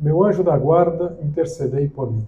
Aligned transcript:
meu 0.00 0.24
anjo 0.24 0.44
da 0.44 0.56
guarda, 0.56 1.18
intercedei 1.22 1.88
por 1.88 2.12
mim. 2.12 2.26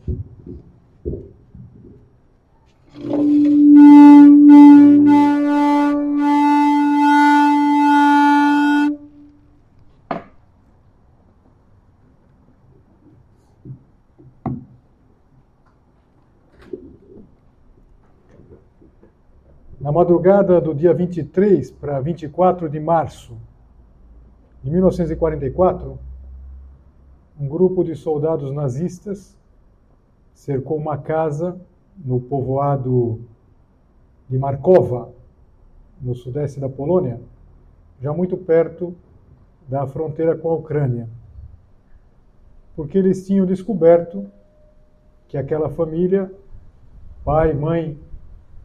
Na 19.81 19.91
madrugada 19.91 20.61
do 20.61 20.75
dia 20.75 20.93
23 20.93 21.71
para 21.71 22.01
24 22.01 22.69
de 22.69 22.79
março 22.79 23.37
de 24.63 24.71
1944, 24.71 25.99
um 27.41 27.49
grupo 27.49 27.83
de 27.83 27.97
soldados 27.97 28.53
nazistas 28.53 29.35
cercou 30.35 30.77
uma 30.77 30.99
casa 30.99 31.59
no 31.97 32.21
povoado 32.21 33.19
de 34.29 34.39
Markova, 34.39 35.11
no 36.03 36.15
sudeste 36.15 36.61
da 36.61 36.69
Polônia, 36.69 37.19
já 38.01 38.13
muito 38.13 38.37
perto 38.37 38.95
da 39.67 39.87
fronteira 39.87 40.37
com 40.37 40.51
a 40.51 40.55
Ucrânia. 40.55 41.09
Porque 42.77 42.99
eles 42.99 43.27
tinham 43.27 43.47
descoberto 43.47 44.27
que 45.27 45.39
aquela 45.39 45.71
família, 45.71 46.31
pai, 47.25 47.55
mãe 47.55 47.99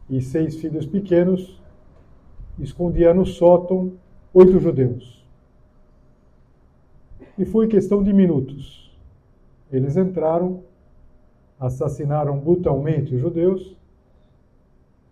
e 0.09 0.21
seis 0.21 0.58
filhos 0.58 0.86
pequenos, 0.86 1.61
escondia 2.59 3.14
no 3.14 3.25
sótão 3.25 3.94
oito 4.33 4.59
judeus. 4.59 5.24
E 7.38 7.44
foi 7.44 7.67
questão 7.67 8.02
de 8.02 8.14
minutos. 8.14 8.95
Eles 9.72 9.97
entraram, 9.97 10.61
assassinaram 11.59 12.39
brutalmente 12.39 13.14
os 13.14 13.22
judeus, 13.22 13.75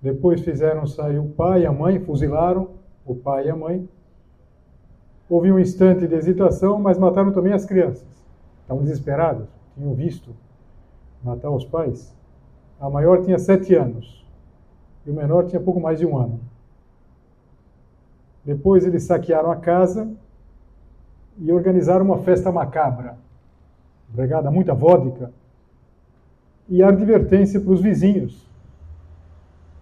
depois 0.01 0.41
fizeram 0.41 0.85
sair 0.85 1.17
o 1.17 1.29
pai 1.29 1.61
e 1.61 1.65
a 1.65 1.71
mãe, 1.71 1.99
fuzilaram 1.99 2.71
o 3.05 3.15
pai 3.15 3.47
e 3.47 3.49
a 3.49 3.55
mãe. 3.55 3.87
Houve 5.29 5.51
um 5.51 5.59
instante 5.59 6.07
de 6.07 6.13
hesitação, 6.13 6.79
mas 6.79 6.97
mataram 6.97 7.31
também 7.31 7.53
as 7.53 7.65
crianças. 7.65 8.05
Estavam 8.61 8.83
desesperados, 8.83 9.47
tinham 9.75 9.93
visto 9.93 10.35
matar 11.23 11.49
os 11.49 11.65
pais. 11.65 12.13
A 12.79 12.89
maior 12.89 13.23
tinha 13.23 13.39
sete 13.39 13.73
anos 13.75 14.25
e 15.05 15.09
o 15.09 15.13
menor 15.13 15.45
tinha 15.45 15.61
pouco 15.61 15.79
mais 15.79 15.99
de 15.99 16.05
um 16.05 16.17
ano. 16.17 16.39
Depois 18.43 18.85
eles 18.85 19.03
saquearam 19.03 19.51
a 19.51 19.55
casa 19.55 20.09
e 21.37 21.51
organizaram 21.51 22.05
uma 22.05 22.19
festa 22.19 22.51
macabra, 22.51 23.17
empregada 24.11 24.51
muita 24.51 24.73
vodka, 24.73 25.31
e 26.69 26.81
advertência 26.81 27.59
para 27.59 27.71
os 27.71 27.81
vizinhos, 27.81 28.47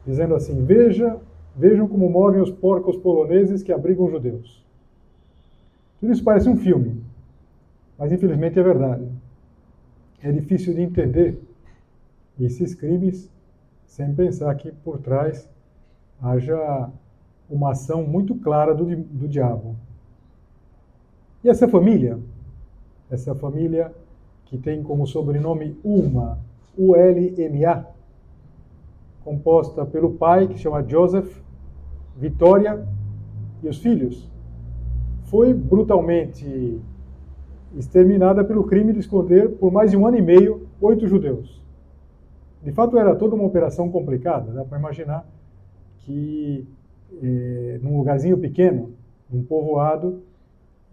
dizendo 0.06 0.36
assim: 0.36 0.66
Veja, 0.66 1.20
vejam 1.56 1.88
como 1.88 2.10
morrem 2.10 2.42
os 2.42 2.50
porcos 2.50 2.98
poloneses 2.98 3.62
que 3.62 3.72
abrigam 3.72 4.10
judeus. 4.10 4.66
Tudo 6.00 6.12
isso 6.12 6.24
parece 6.24 6.50
um 6.50 6.58
filme, 6.58 7.04
mas 7.98 8.12
infelizmente 8.12 8.60
é 8.60 8.64
verdade. 8.64 9.08
É 10.24 10.32
difícil 10.32 10.74
de 10.74 10.82
entender 10.82 11.40
esses 12.40 12.74
crimes 12.74 13.30
sem 13.86 14.14
pensar 14.14 14.56
que 14.56 14.72
por 14.72 15.00
trás 15.00 15.48
haja 16.22 16.90
uma 17.50 17.72
ação 17.72 18.04
muito 18.04 18.36
clara 18.36 18.74
do, 18.74 18.86
do 18.86 19.28
diabo. 19.28 19.76
E 21.44 21.50
essa 21.50 21.68
família, 21.68 22.20
essa 23.10 23.34
família 23.34 23.92
que 24.46 24.58
tem 24.58 24.84
como 24.84 25.08
sobrenome 25.08 25.76
Ulma, 25.84 26.38
U-L-M-A, 26.78 27.86
composta 29.24 29.86
pelo 29.86 30.12
pai, 30.12 30.48
que 30.48 30.58
chama 30.58 30.84
Joseph, 30.88 31.42
Vitória 32.16 32.86
e 33.64 33.68
os 33.68 33.78
filhos, 33.78 34.30
foi 35.24 35.54
brutalmente 35.54 36.80
exterminada 37.76 38.44
pelo 38.44 38.66
crime 38.66 38.94
de 38.94 39.00
esconder 39.00 39.50
por 39.50 39.72
mais 39.72 39.92
de 39.92 39.98
um 39.98 40.06
ano 40.06 40.18
e 40.18 40.22
meio 40.22 40.68
oito 40.80 41.08
judeus. 41.08 41.62
De 42.62 42.72
fato, 42.72 42.98
era 42.98 43.16
toda 43.16 43.34
uma 43.34 43.46
operação 43.46 43.90
complicada, 43.90 44.52
dá 44.52 44.64
para 44.64 44.78
imaginar 44.78 45.26
que 46.00 46.68
eh, 47.22 47.80
num 47.82 47.98
lugarzinho 47.98 48.38
pequeno, 48.38 48.92
num 49.32 49.44
povoado, 49.44 50.22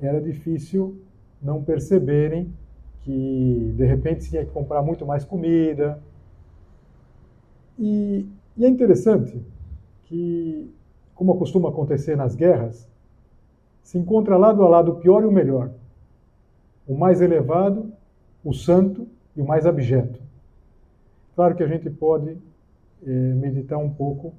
era 0.00 0.20
difícil 0.20 1.00
não 1.42 1.62
perceberem 1.62 2.52
que 3.00 3.72
de 3.76 3.84
repente 3.84 4.28
tinha 4.28 4.44
que 4.44 4.50
comprar 4.50 4.82
muito 4.82 5.06
mais 5.06 5.24
comida. 5.24 6.00
E, 7.78 8.26
e 8.56 8.64
é 8.64 8.68
interessante 8.68 9.40
que, 10.04 10.70
como 11.14 11.36
costuma 11.38 11.68
acontecer 11.68 12.16
nas 12.16 12.34
guerras, 12.34 12.88
se 13.82 13.96
encontra 13.96 14.36
lado 14.36 14.62
a 14.62 14.68
lado 14.68 14.92
o 14.92 14.96
pior 14.96 15.22
e 15.22 15.26
o 15.26 15.32
melhor, 15.32 15.70
o 16.86 16.94
mais 16.94 17.20
elevado, 17.20 17.92
o 18.44 18.52
santo 18.52 19.06
e 19.34 19.40
o 19.40 19.46
mais 19.46 19.64
abjeto. 19.64 20.20
Claro 21.34 21.54
que 21.54 21.62
a 21.62 21.68
gente 21.68 21.88
pode 21.88 22.36
é, 23.06 23.10
meditar 23.10 23.78
um 23.78 23.88
pouco 23.88 24.34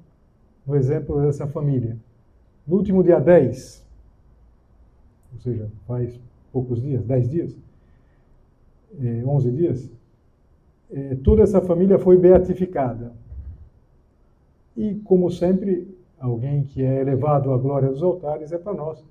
no 0.66 0.76
exemplo 0.76 1.20
dessa 1.22 1.46
família. 1.46 1.96
No 2.66 2.76
último 2.76 3.02
dia 3.02 3.18
10 3.18 3.84
ou 5.32 5.40
seja, 5.40 5.70
faz 5.86 6.18
poucos 6.52 6.80
dias, 6.80 7.04
dez 7.04 7.28
dias, 7.28 7.56
é, 9.00 9.22
onze 9.24 9.50
dias, 9.50 9.90
é, 10.90 11.14
toda 11.16 11.42
essa 11.42 11.60
família 11.60 11.98
foi 11.98 12.16
beatificada. 12.16 13.12
E, 14.76 14.94
como 15.04 15.30
sempre, 15.30 15.86
alguém 16.18 16.64
que 16.64 16.82
é 16.82 17.00
elevado 17.00 17.52
à 17.52 17.58
glória 17.58 17.88
dos 17.88 18.02
altares 18.02 18.52
é 18.52 18.58
para 18.58 18.74
nós 18.74 19.04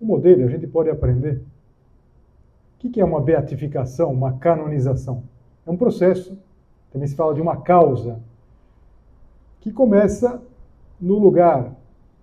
um 0.00 0.06
modelo, 0.06 0.44
a 0.44 0.48
gente 0.48 0.66
pode 0.66 0.88
aprender. 0.88 1.42
O 2.82 2.88
que 2.88 3.00
é 3.00 3.04
uma 3.04 3.20
beatificação, 3.20 4.10
uma 4.10 4.38
canonização? 4.38 5.22
É 5.66 5.70
um 5.70 5.76
processo, 5.76 6.38
também 6.90 7.06
se 7.06 7.14
fala 7.14 7.34
de 7.34 7.40
uma 7.40 7.58
causa, 7.58 8.18
que 9.60 9.70
começa 9.70 10.42
no 10.98 11.18
lugar 11.18 11.76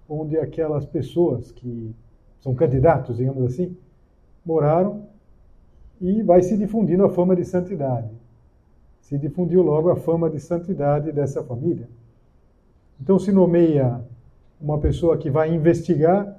onde 0.09 0.37
aquelas 0.37 0.85
pessoas 0.85 1.51
que 1.51 1.93
são 2.39 2.53
candidatos, 2.55 3.17
digamos 3.17 3.43
assim, 3.43 3.75
moraram 4.45 5.03
e 5.99 6.21
vai 6.23 6.41
se 6.41 6.57
difundindo 6.57 7.03
a 7.03 7.09
fama 7.09 7.35
de 7.35 7.43
santidade. 7.43 8.09
Se 9.01 9.17
difundiu 9.17 9.61
logo 9.61 9.89
a 9.89 9.95
fama 9.95 10.29
de 10.29 10.39
santidade 10.39 11.11
dessa 11.11 11.43
família. 11.43 11.87
Então 13.01 13.17
se 13.17 13.31
nomeia 13.31 14.01
uma 14.59 14.77
pessoa 14.79 15.17
que 15.17 15.29
vai 15.29 15.53
investigar, 15.53 16.35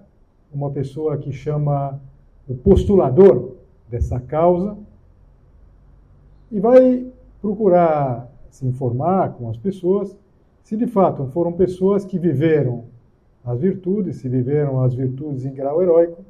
uma 0.53 0.71
pessoa 0.71 1.17
que 1.17 1.33
chama 1.33 2.01
o 2.49 2.55
postulador 2.55 3.57
dessa 3.89 4.19
causa 4.21 4.77
e 6.51 6.59
vai 6.61 7.06
procurar 7.41 8.31
se 8.51 8.67
informar 8.67 9.35
com 9.35 9.49
as 9.49 9.56
pessoas 9.56 10.17
se 10.69 10.77
de 10.77 10.87
fato 10.87 11.27
foram 11.29 11.53
pessoas 11.53 12.05
que 12.05 12.19
viveram 12.19 12.85
as 13.44 13.61
virtudes, 13.61 14.17
se 14.17 14.29
viveram 14.29 14.82
as 14.82 14.94
virtudes 14.94 15.44
em 15.44 15.52
grau 15.52 15.82
heróico, 15.82 16.25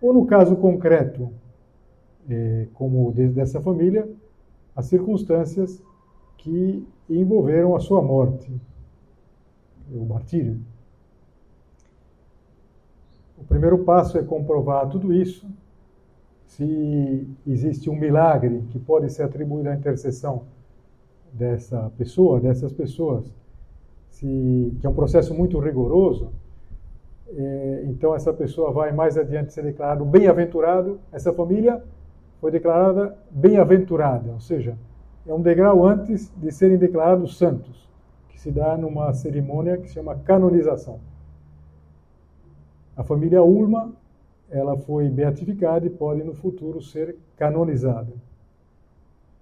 ou 0.00 0.12
no 0.12 0.26
caso 0.26 0.56
concreto, 0.56 1.30
eh, 2.28 2.68
como 2.74 3.12
dessa 3.12 3.60
família, 3.60 4.08
as 4.74 4.86
circunstâncias 4.86 5.82
que 6.38 6.86
envolveram 7.08 7.76
a 7.76 7.80
sua 7.80 8.02
morte, 8.02 8.50
o 9.92 10.04
martírio. 10.04 10.60
O 13.38 13.44
primeiro 13.44 13.78
passo 13.84 14.18
é 14.18 14.22
comprovar 14.22 14.88
tudo 14.88 15.12
isso, 15.12 15.46
se 16.46 17.26
existe 17.46 17.90
um 17.90 17.98
milagre 17.98 18.62
que 18.70 18.78
pode 18.78 19.10
ser 19.10 19.24
atribuído 19.24 19.68
à 19.68 19.74
intercessão 19.74 20.44
dessa 21.32 21.90
pessoa, 21.98 22.40
dessas 22.40 22.72
pessoas, 22.72 23.32
se, 24.10 24.72
que 24.80 24.86
é 24.86 24.88
um 24.88 24.94
processo 24.94 25.34
muito 25.34 25.58
rigoroso, 25.58 26.30
então 27.84 28.14
essa 28.14 28.32
pessoa 28.32 28.70
vai 28.70 28.92
mais 28.92 29.16
adiante 29.16 29.52
ser 29.52 29.62
declarado 29.62 30.04
bem-aventurado, 30.04 31.00
essa 31.12 31.32
família 31.32 31.82
foi 32.40 32.50
declarada 32.50 33.16
bem-aventurada, 33.30 34.30
ou 34.32 34.40
seja, 34.40 34.76
é 35.26 35.32
um 35.32 35.40
degrau 35.40 35.86
antes 35.86 36.30
de 36.36 36.52
serem 36.52 36.76
declarados 36.76 37.38
santos, 37.38 37.88
que 38.28 38.38
se 38.38 38.50
dá 38.50 38.76
numa 38.76 39.12
cerimônia 39.14 39.78
que 39.78 39.88
se 39.88 39.94
chama 39.94 40.16
canonização. 40.16 41.00
A 42.96 43.02
família 43.02 43.42
Ulma, 43.42 43.92
ela 44.50 44.76
foi 44.76 45.08
beatificada 45.08 45.86
e 45.86 45.90
pode 45.90 46.22
no 46.22 46.34
futuro 46.34 46.80
ser 46.82 47.16
canonizada. 47.36 48.12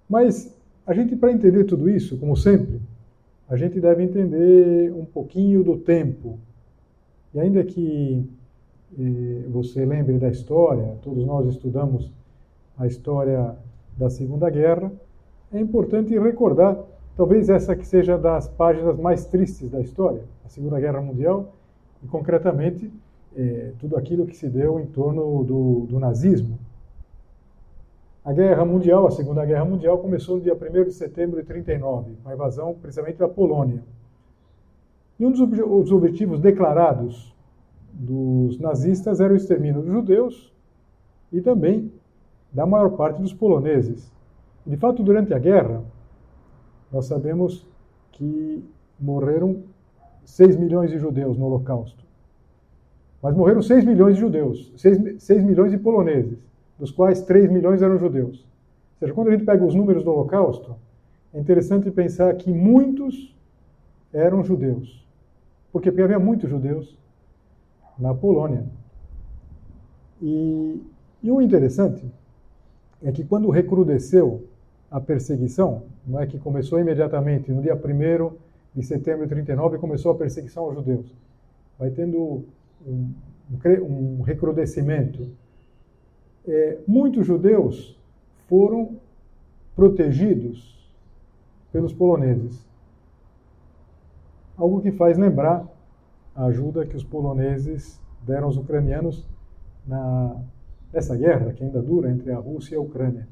Mas 0.08 0.56
a 0.86 0.94
gente, 0.94 1.16
para 1.16 1.32
entender 1.32 1.64
tudo 1.64 1.90
isso, 1.90 2.16
como 2.18 2.36
sempre, 2.36 2.80
a 3.48 3.56
gente 3.56 3.80
deve 3.80 4.02
entender 4.02 4.92
um 4.92 5.04
pouquinho 5.04 5.62
do 5.62 5.76
tempo. 5.76 6.38
E 7.34 7.40
ainda 7.40 7.64
que 7.64 8.28
eh, 8.98 9.48
você 9.48 9.84
lembre 9.84 10.18
da 10.18 10.28
história, 10.28 10.96
todos 11.02 11.24
nós 11.24 11.46
estudamos 11.46 12.10
a 12.76 12.86
história 12.86 13.56
da 13.96 14.10
Segunda 14.10 14.50
Guerra, 14.50 14.92
é 15.52 15.60
importante 15.60 16.18
recordar, 16.18 16.78
talvez 17.16 17.48
essa 17.48 17.76
que 17.76 17.86
seja 17.86 18.18
das 18.18 18.48
páginas 18.48 18.98
mais 18.98 19.26
tristes 19.26 19.70
da 19.70 19.80
história, 19.80 20.22
a 20.44 20.48
Segunda 20.48 20.80
Guerra 20.80 21.00
Mundial, 21.00 21.54
e 22.02 22.06
concretamente 22.06 22.90
eh, 23.36 23.72
tudo 23.78 23.96
aquilo 23.96 24.26
que 24.26 24.36
se 24.36 24.48
deu 24.48 24.78
em 24.80 24.86
torno 24.86 25.44
do, 25.44 25.86
do 25.86 25.98
nazismo. 25.98 26.58
A 28.24 28.32
Guerra 28.32 28.64
Mundial, 28.64 29.06
a 29.06 29.10
Segunda 29.10 29.44
Guerra 29.44 29.64
Mundial, 29.64 29.98
começou 29.98 30.36
no 30.36 30.42
dia 30.42 30.54
1 30.54 30.56
de 30.84 30.92
setembro 30.92 31.42
de 31.42 31.48
1939, 31.48 32.12
com 32.22 32.28
a 32.28 32.34
invasão 32.34 32.74
precisamente 32.74 33.18
da 33.18 33.28
Polônia. 33.28 33.82
E 35.18 35.26
um 35.26 35.30
dos 35.30 35.92
objetivos 35.92 36.40
declarados 36.40 37.34
dos 37.92 38.58
nazistas 38.58 39.20
era 39.20 39.32
o 39.32 39.36
extermínio 39.36 39.82
dos 39.82 39.92
judeus 39.92 40.52
e 41.30 41.40
também 41.40 41.92
da 42.52 42.66
maior 42.66 42.90
parte 42.90 43.20
dos 43.20 43.32
poloneses. 43.32 44.12
De 44.66 44.76
fato, 44.76 45.02
durante 45.02 45.32
a 45.34 45.38
guerra, 45.38 45.82
nós 46.90 47.06
sabemos 47.06 47.66
que 48.12 48.64
morreram 48.98 49.62
6 50.24 50.56
milhões 50.56 50.90
de 50.90 50.98
judeus 50.98 51.36
no 51.36 51.46
Holocausto. 51.46 52.04
Mas 53.22 53.34
morreram 53.34 53.62
6 53.62 53.84
milhões 53.84 54.16
de 54.16 54.20
judeus, 54.20 54.72
6, 54.76 55.22
6 55.22 55.42
milhões 55.44 55.70
de 55.70 55.78
poloneses 55.78 56.38
dos 56.78 56.90
quais 56.90 57.22
3 57.22 57.50
milhões 57.50 57.80
eram 57.80 57.98
judeus. 57.98 58.40
Ou 58.40 58.98
seja, 58.98 59.14
quando 59.14 59.28
a 59.28 59.30
gente 59.32 59.44
pega 59.44 59.64
os 59.64 59.74
números 59.74 60.02
do 60.02 60.10
Holocausto, 60.10 60.76
é 61.32 61.38
interessante 61.38 61.90
pensar 61.90 62.34
que 62.34 62.52
muitos 62.52 63.34
eram 64.12 64.42
judeus. 64.42 65.01
Porque 65.72 65.88
havia 65.88 66.18
muitos 66.18 66.48
judeus 66.48 66.98
na 67.98 68.14
Polônia. 68.14 68.64
E, 70.20 70.82
e 71.22 71.30
o 71.30 71.40
interessante 71.40 72.04
é 73.02 73.10
que 73.10 73.24
quando 73.24 73.50
recrudesceu 73.50 74.46
a 74.90 75.00
perseguição, 75.00 75.84
não 76.06 76.20
é 76.20 76.26
que 76.26 76.38
começou 76.38 76.78
imediatamente, 76.78 77.50
no 77.50 77.62
dia 77.62 77.74
1 77.74 78.36
de 78.74 78.82
setembro 78.82 79.24
de 79.24 79.30
39, 79.30 79.78
começou 79.78 80.12
a 80.12 80.14
perseguição 80.14 80.64
aos 80.64 80.74
judeus. 80.74 81.06
Vai 81.78 81.90
tendo 81.90 82.44
um, 82.86 83.10
um 83.80 84.22
recrudescimento 84.22 85.28
é, 86.46 86.78
muitos 86.86 87.26
judeus 87.26 87.96
foram 88.48 88.96
protegidos 89.76 90.90
pelos 91.70 91.92
poloneses. 91.92 92.66
Algo 94.56 94.80
que 94.80 94.92
faz 94.92 95.18
lembrar 95.18 95.66
a 96.34 96.44
ajuda 96.44 96.86
que 96.86 96.96
os 96.96 97.04
poloneses 97.04 98.00
deram 98.22 98.46
aos 98.46 98.56
ucranianos 98.56 99.26
na, 99.86 100.36
nessa 100.92 101.16
guerra 101.16 101.52
que 101.52 101.64
ainda 101.64 101.82
dura 101.82 102.10
entre 102.10 102.30
a 102.30 102.38
Rússia 102.38 102.74
e 102.74 102.78
a 102.78 102.80
Ucrânia. 102.80 103.26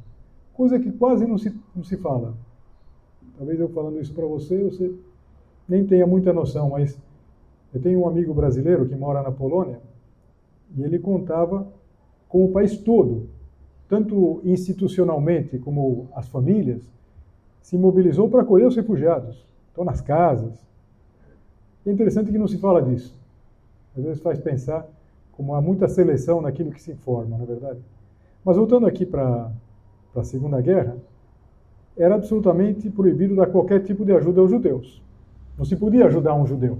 Coisa 0.52 0.78
que 0.78 0.90
quase 0.92 1.26
não 1.26 1.38
se, 1.38 1.54
não 1.74 1.84
se 1.84 1.96
fala. 1.96 2.34
Talvez 3.36 3.58
eu 3.58 3.68
falando 3.68 4.00
isso 4.00 4.12
para 4.12 4.26
você, 4.26 4.62
você 4.62 4.92
nem 5.68 5.86
tenha 5.86 6.06
muita 6.06 6.32
noção, 6.32 6.70
mas 6.70 6.98
eu 7.72 7.80
tenho 7.80 8.00
um 8.00 8.08
amigo 8.08 8.34
brasileiro 8.34 8.86
que 8.86 8.94
mora 8.94 9.22
na 9.22 9.30
Polônia 9.30 9.80
e 10.76 10.82
ele 10.82 10.98
contava 10.98 11.66
como 12.28 12.46
o 12.46 12.52
país 12.52 12.76
todo, 12.78 13.28
tanto 13.88 14.40
institucionalmente 14.44 15.58
como 15.58 16.08
as 16.14 16.28
famílias, 16.28 16.88
se 17.60 17.76
mobilizou 17.76 18.28
para 18.28 18.42
acolher 18.42 18.66
os 18.66 18.76
refugiados. 18.76 19.44
Estão 19.68 19.84
nas 19.84 20.00
casas. 20.00 20.69
É 21.86 21.90
interessante 21.90 22.30
que 22.30 22.38
não 22.38 22.48
se 22.48 22.58
fala 22.58 22.82
disso. 22.82 23.18
Às 23.96 24.04
vezes 24.04 24.22
faz 24.22 24.38
pensar 24.38 24.86
como 25.32 25.54
há 25.54 25.60
muita 25.60 25.88
seleção 25.88 26.40
naquilo 26.40 26.70
que 26.70 26.82
se 26.82 26.92
informa, 26.92 27.36
na 27.36 27.44
é 27.44 27.46
verdade. 27.46 27.80
Mas 28.44 28.56
voltando 28.56 28.86
aqui 28.86 29.06
para 29.06 29.50
a 30.14 30.24
Segunda 30.24 30.60
Guerra, 30.60 30.96
era 31.96 32.14
absolutamente 32.14 32.88
proibido 32.90 33.34
dar 33.34 33.46
qualquer 33.46 33.82
tipo 33.82 34.04
de 34.04 34.12
ajuda 34.12 34.40
aos 34.40 34.50
judeus. 34.50 35.02
Não 35.56 35.64
se 35.64 35.76
podia 35.76 36.06
ajudar 36.06 36.34
um 36.34 36.46
judeu. 36.46 36.78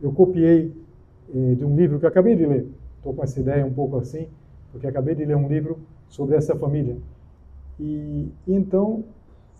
Eu 0.00 0.12
copiei 0.12 0.74
eh, 1.34 1.54
de 1.54 1.64
um 1.64 1.76
livro 1.76 1.98
que 1.98 2.06
acabei 2.06 2.36
de 2.36 2.44
ler, 2.44 2.66
estou 2.96 3.14
com 3.14 3.22
essa 3.22 3.40
ideia 3.40 3.64
um 3.64 3.72
pouco 3.72 3.96
assim, 3.96 4.28
porque 4.72 4.86
acabei 4.86 5.14
de 5.14 5.24
ler 5.24 5.36
um 5.36 5.48
livro 5.48 5.78
sobre 6.08 6.36
essa 6.36 6.54
família. 6.56 6.96
E, 7.78 8.28
e 8.46 8.54
então, 8.54 9.04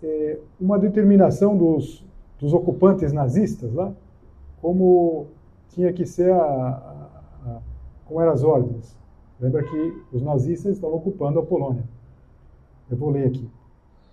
é, 0.03 0.38
uma 0.61 0.79
determinação 0.79 1.56
dos, 1.56 2.05
dos 2.38 2.53
ocupantes 2.53 3.12
nazistas 3.12 3.73
lá, 3.73 3.93
como 4.65 5.27
tinha 5.69 5.93
que 5.93 6.07
ser 6.07 6.33
a, 6.33 6.43
a, 6.43 7.51
a, 7.51 7.61
como 8.07 8.19
eram 8.19 8.33
as 8.33 8.43
ordens. 8.43 8.97
Lembra 9.39 9.63
que 9.63 10.03
os 10.11 10.23
nazistas 10.23 10.77
estavam 10.77 10.97
ocupando 10.97 11.39
a 11.39 11.43
Polônia. 11.43 11.85
Eu 12.91 12.97
vou 12.97 13.11
ler 13.11 13.27
aqui. 13.27 13.47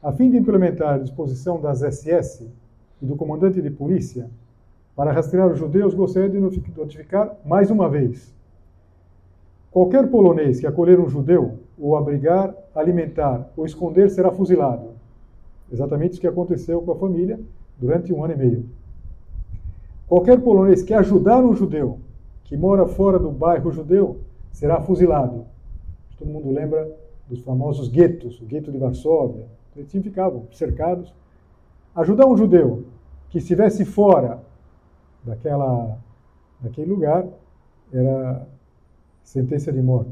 A 0.03 0.11
fim 0.11 0.29
de 0.29 0.35
implementar 0.35 0.95
a 0.95 0.97
disposição 0.97 1.61
das 1.61 1.79
SS 1.79 2.51
e 3.01 3.05
do 3.05 3.15
comandante 3.15 3.61
de 3.61 3.69
polícia 3.69 4.29
para 4.93 5.13
rastrear 5.13 5.49
os 5.49 5.57
judeus, 5.57 5.93
gostaria 5.93 6.29
de 6.29 6.37
notificar 6.37 7.33
mais 7.45 7.71
uma 7.71 7.87
vez 7.87 8.35
Qualquer 9.71 10.09
polonês 10.09 10.59
que 10.59 10.67
acolher 10.67 10.99
um 10.99 11.07
judeu, 11.07 11.59
ou 11.79 11.95
abrigar, 11.95 12.53
alimentar 12.75 13.49
ou 13.55 13.65
esconder 13.65 14.09
será 14.09 14.29
fuzilado. 14.29 14.89
Exatamente 15.71 16.11
isso 16.11 16.21
que 16.21 16.27
aconteceu 16.27 16.81
com 16.81 16.91
a 16.91 16.97
família 16.97 17.39
durante 17.79 18.11
um 18.11 18.21
ano 18.21 18.33
e 18.33 18.37
meio. 18.37 18.80
Qualquer 20.11 20.41
polonês 20.41 20.83
que 20.83 20.93
ajudar 20.93 21.41
um 21.41 21.55
judeu 21.55 21.99
que 22.43 22.57
mora 22.57 22.85
fora 22.85 23.17
do 23.17 23.31
bairro 23.31 23.71
judeu 23.71 24.19
será 24.51 24.81
fuzilado. 24.81 25.45
Todo 26.19 26.27
mundo 26.27 26.51
lembra 26.51 26.85
dos 27.29 27.39
famosos 27.45 27.87
guetos, 27.87 28.41
o 28.41 28.45
gueto 28.45 28.73
de 28.73 28.77
Varsóvia. 28.77 29.47
Eles 29.73 29.89
ficavam 29.89 30.47
cercados. 30.51 31.15
Ajudar 31.95 32.27
um 32.27 32.35
judeu 32.35 32.83
que 33.29 33.37
estivesse 33.37 33.85
fora 33.85 34.43
daquela, 35.23 35.97
daquele 36.59 36.91
lugar 36.91 37.25
era 37.93 38.45
sentença 39.23 39.71
de 39.71 39.81
morte. 39.81 40.11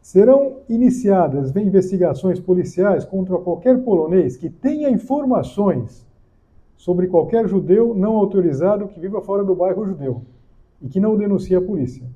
Serão 0.00 0.58
iniciadas 0.68 1.50
investigações 1.56 2.38
policiais 2.38 3.04
contra 3.04 3.36
qualquer 3.38 3.82
polonês 3.82 4.36
que 4.36 4.48
tenha 4.48 4.88
informações 4.88 6.05
sobre 6.76 7.06
qualquer 7.08 7.48
judeu 7.48 7.94
não 7.94 8.16
autorizado 8.16 8.88
que 8.88 9.00
viva 9.00 9.20
fora 9.20 9.42
do 9.44 9.54
bairro 9.54 9.86
judeu 9.86 10.22
e 10.80 10.88
que 10.88 11.00
não 11.00 11.16
denuncie 11.16 11.56
a 11.56 11.60
polícia. 11.60 12.06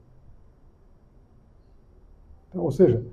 Então, 2.49 2.65
ou 2.65 2.71
seja, 2.71 3.05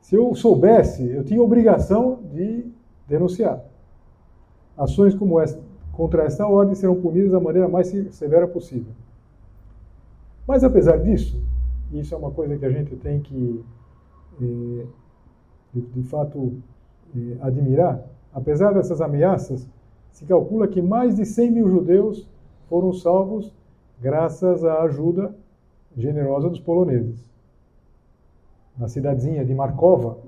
se 0.00 0.14
eu 0.14 0.34
soubesse, 0.34 1.06
eu 1.08 1.24
tinha 1.24 1.42
obrigação 1.42 2.20
de 2.32 2.66
denunciar. 3.06 3.64
Ações 4.76 5.14
como 5.14 5.40
esta, 5.40 5.60
contra 5.92 6.24
esta 6.24 6.46
ordem 6.46 6.74
serão 6.74 7.00
punidas 7.00 7.32
da 7.32 7.40
maneira 7.40 7.68
mais 7.68 7.88
severa 8.14 8.46
possível. 8.46 8.92
Mas 10.46 10.62
apesar 10.62 10.98
disso, 10.98 11.40
isso 11.92 12.14
é 12.14 12.18
uma 12.18 12.30
coisa 12.30 12.56
que 12.56 12.64
a 12.64 12.70
gente 12.70 12.96
tem 12.96 13.20
que, 13.20 13.64
eh, 14.40 14.86
de, 15.72 15.80
de, 15.80 16.02
fato, 16.02 16.54
eh, 17.16 17.36
admirar. 17.40 18.04
Apesar 18.32 18.72
dessas 18.72 19.00
ameaças, 19.00 19.68
se 20.14 20.24
calcula 20.24 20.68
que 20.68 20.80
mais 20.80 21.16
de 21.16 21.26
100 21.26 21.50
mil 21.50 21.68
judeus 21.68 22.26
foram 22.68 22.92
salvos 22.92 23.52
graças 24.00 24.64
à 24.64 24.82
ajuda 24.82 25.34
generosa 25.96 26.48
dos 26.48 26.60
poloneses. 26.60 27.28
Na 28.78 28.88
cidadezinha 28.88 29.44
de 29.44 29.52
Markova, 29.52 30.18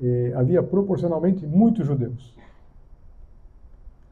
eh, 0.00 0.32
havia 0.36 0.62
proporcionalmente 0.62 1.44
muitos 1.44 1.84
judeus. 1.84 2.34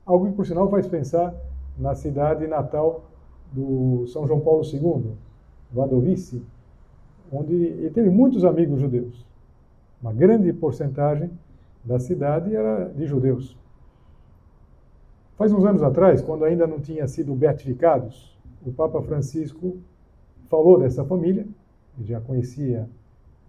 Algo 0.04 0.26
que, 0.26 0.32
por 0.32 0.44
sinal, 0.44 0.68
faz 0.68 0.86
pensar 0.86 1.32
na 1.78 1.94
cidade 1.94 2.46
natal 2.48 3.04
do 3.52 4.04
São 4.08 4.26
João 4.26 4.40
Paulo 4.40 4.64
II, 4.64 5.12
Wadowice, 5.72 6.42
onde 7.32 7.54
ele 7.54 7.90
teve 7.90 8.10
muitos 8.10 8.44
amigos 8.44 8.80
judeus. 8.80 9.24
Uma 10.02 10.12
grande 10.12 10.52
porcentagem 10.52 11.30
da 11.84 12.00
cidade 12.00 12.54
era 12.54 12.88
de 12.88 13.06
judeus. 13.06 13.61
Faz 15.36 15.52
uns 15.52 15.64
anos 15.64 15.82
atrás, 15.82 16.20
quando 16.20 16.44
ainda 16.44 16.66
não 16.66 16.78
tinha 16.78 17.06
sido 17.08 17.34
beatificados, 17.34 18.38
o 18.64 18.72
Papa 18.72 19.00
Francisco 19.02 19.78
falou 20.48 20.78
dessa 20.78 21.04
família, 21.04 21.46
já 22.00 22.20
conhecia 22.20 22.88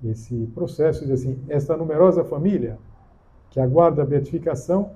esse 0.03 0.47
processo, 0.53 1.03
e 1.03 1.07
disse 1.07 1.27
assim: 1.27 1.39
esta 1.47 1.77
numerosa 1.77 2.23
família, 2.23 2.77
que 3.51 3.59
aguarda 3.59 4.01
a 4.01 4.05
beatificação, 4.05 4.91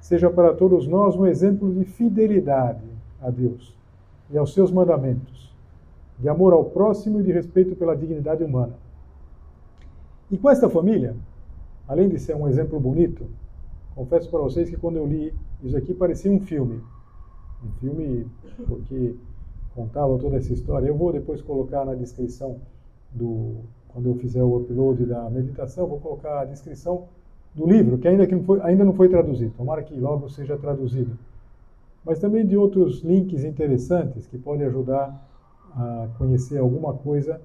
seja 0.00 0.28
para 0.28 0.52
todos 0.52 0.86
nós 0.86 1.16
um 1.16 1.26
exemplo 1.26 1.72
de 1.72 1.84
fidelidade 1.84 2.84
a 3.20 3.30
Deus 3.30 3.74
e 4.30 4.36
aos 4.36 4.52
seus 4.52 4.70
mandamentos, 4.70 5.54
de 6.18 6.28
amor 6.28 6.52
ao 6.52 6.64
próximo 6.64 7.20
e 7.20 7.22
de 7.22 7.32
respeito 7.32 7.76
pela 7.76 7.96
dignidade 7.96 8.42
humana. 8.42 8.74
E 10.30 10.36
com 10.36 10.50
esta 10.50 10.68
família, 10.68 11.14
além 11.86 12.08
de 12.08 12.18
ser 12.18 12.34
um 12.34 12.48
exemplo 12.48 12.78
bonito, 12.80 13.26
confesso 13.94 14.30
para 14.30 14.40
vocês 14.40 14.68
que 14.68 14.76
quando 14.76 14.96
eu 14.96 15.06
li 15.06 15.34
isso 15.62 15.76
aqui 15.76 15.94
parecia 15.94 16.30
um 16.30 16.40
filme. 16.40 16.80
Um 17.64 17.70
filme 17.80 18.26
porque 18.66 19.14
contava 19.74 20.18
toda 20.18 20.36
essa 20.36 20.52
história. 20.52 20.86
Eu 20.86 20.96
vou 20.96 21.12
depois 21.12 21.40
colocar 21.40 21.84
na 21.84 21.94
descrição 21.94 22.56
do 23.10 23.60
quando 23.88 24.08
eu 24.08 24.14
fizer 24.14 24.42
o 24.42 24.56
upload 24.56 25.04
da 25.04 25.28
meditação, 25.28 25.86
vou 25.86 26.00
colocar 26.00 26.40
a 26.40 26.44
descrição 26.44 27.04
do 27.54 27.66
livro, 27.66 27.98
que 27.98 28.08
ainda, 28.08 28.26
que 28.26 28.34
não, 28.34 28.42
foi, 28.42 28.60
ainda 28.62 28.84
não 28.84 28.94
foi 28.94 29.08
traduzido. 29.08 29.52
Tomara 29.56 29.82
que 29.82 29.94
logo 30.00 30.28
seja 30.30 30.56
traduzido. 30.56 31.18
Mas 32.04 32.18
também 32.18 32.46
de 32.46 32.56
outros 32.56 33.02
links 33.02 33.44
interessantes 33.44 34.26
que 34.26 34.38
podem 34.38 34.66
ajudar 34.66 35.28
a 35.76 36.08
conhecer 36.16 36.58
alguma 36.58 36.94
coisa 36.94 37.40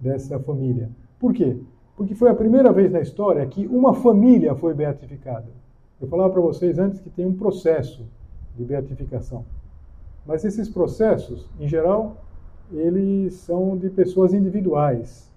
dessa 0.00 0.38
família. 0.38 0.90
Por 1.18 1.32
quê? 1.32 1.56
Porque 1.96 2.14
foi 2.14 2.28
a 2.28 2.34
primeira 2.34 2.70
vez 2.72 2.92
na 2.92 3.00
história 3.00 3.44
que 3.46 3.66
uma 3.66 3.94
família 3.94 4.54
foi 4.54 4.74
beatificada. 4.74 5.48
Eu 6.00 6.08
falava 6.08 6.32
para 6.32 6.40
vocês 6.40 6.78
antes 6.78 7.00
que 7.00 7.10
tem 7.10 7.26
um 7.26 7.36
processo 7.36 8.04
de 8.56 8.64
beatificação. 8.64 9.44
Mas 10.26 10.44
esses 10.44 10.68
processos, 10.68 11.48
em 11.58 11.68
geral, 11.68 12.16
eles 12.72 13.34
são 13.34 13.76
de 13.76 13.88
pessoas 13.88 14.34
individuais, 14.34 15.30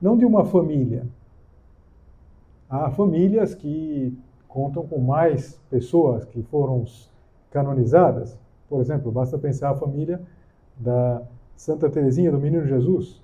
não 0.00 0.16
de 0.16 0.24
uma 0.24 0.44
família. 0.44 1.06
Há 2.68 2.90
famílias 2.90 3.54
que 3.54 4.16
contam 4.48 4.86
com 4.86 4.98
mais 4.98 5.60
pessoas 5.70 6.24
que 6.24 6.42
foram 6.42 6.84
canonizadas. 7.50 8.36
Por 8.68 8.80
exemplo, 8.80 9.12
basta 9.12 9.38
pensar 9.38 9.70
a 9.70 9.76
família 9.76 10.20
da 10.76 11.22
Santa 11.56 11.88
Teresinha 11.90 12.32
do 12.32 12.38
Menino 12.38 12.66
Jesus, 12.66 13.20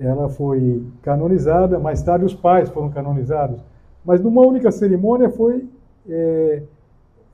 ela 0.00 0.28
foi 0.28 0.84
canonizada, 1.02 1.78
mais 1.78 2.02
tarde 2.02 2.24
os 2.24 2.34
pais 2.34 2.68
foram 2.68 2.90
canonizados, 2.90 3.60
mas 4.08 4.22
numa 4.22 4.40
única 4.40 4.72
cerimônia 4.72 5.28
foi 5.28 5.68
é, 6.08 6.62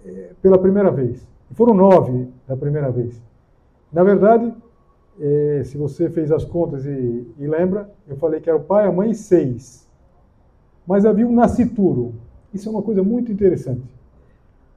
é, 0.04 0.30
pela 0.42 0.58
primeira 0.58 0.90
vez. 0.90 1.24
Foram 1.52 1.72
nove 1.72 2.26
da 2.48 2.56
primeira 2.56 2.90
vez. 2.90 3.22
Na 3.92 4.02
verdade, 4.02 4.52
é, 5.20 5.62
se 5.64 5.78
você 5.78 6.10
fez 6.10 6.32
as 6.32 6.44
contas 6.44 6.84
e, 6.84 7.32
e, 7.38 7.46
lembra, 7.46 7.88
eu 8.08 8.16
falei 8.16 8.40
que 8.40 8.50
era 8.50 8.58
o 8.58 8.64
pai, 8.64 8.88
a 8.88 8.90
mãe 8.90 9.12
e 9.12 9.14
seis. 9.14 9.88
Mas 10.84 11.06
havia 11.06 11.24
um 11.24 11.32
nascituro. 11.32 12.12
Isso 12.52 12.68
é 12.68 12.72
uma 12.72 12.82
coisa 12.82 13.04
muito 13.04 13.30
interessante. 13.30 13.84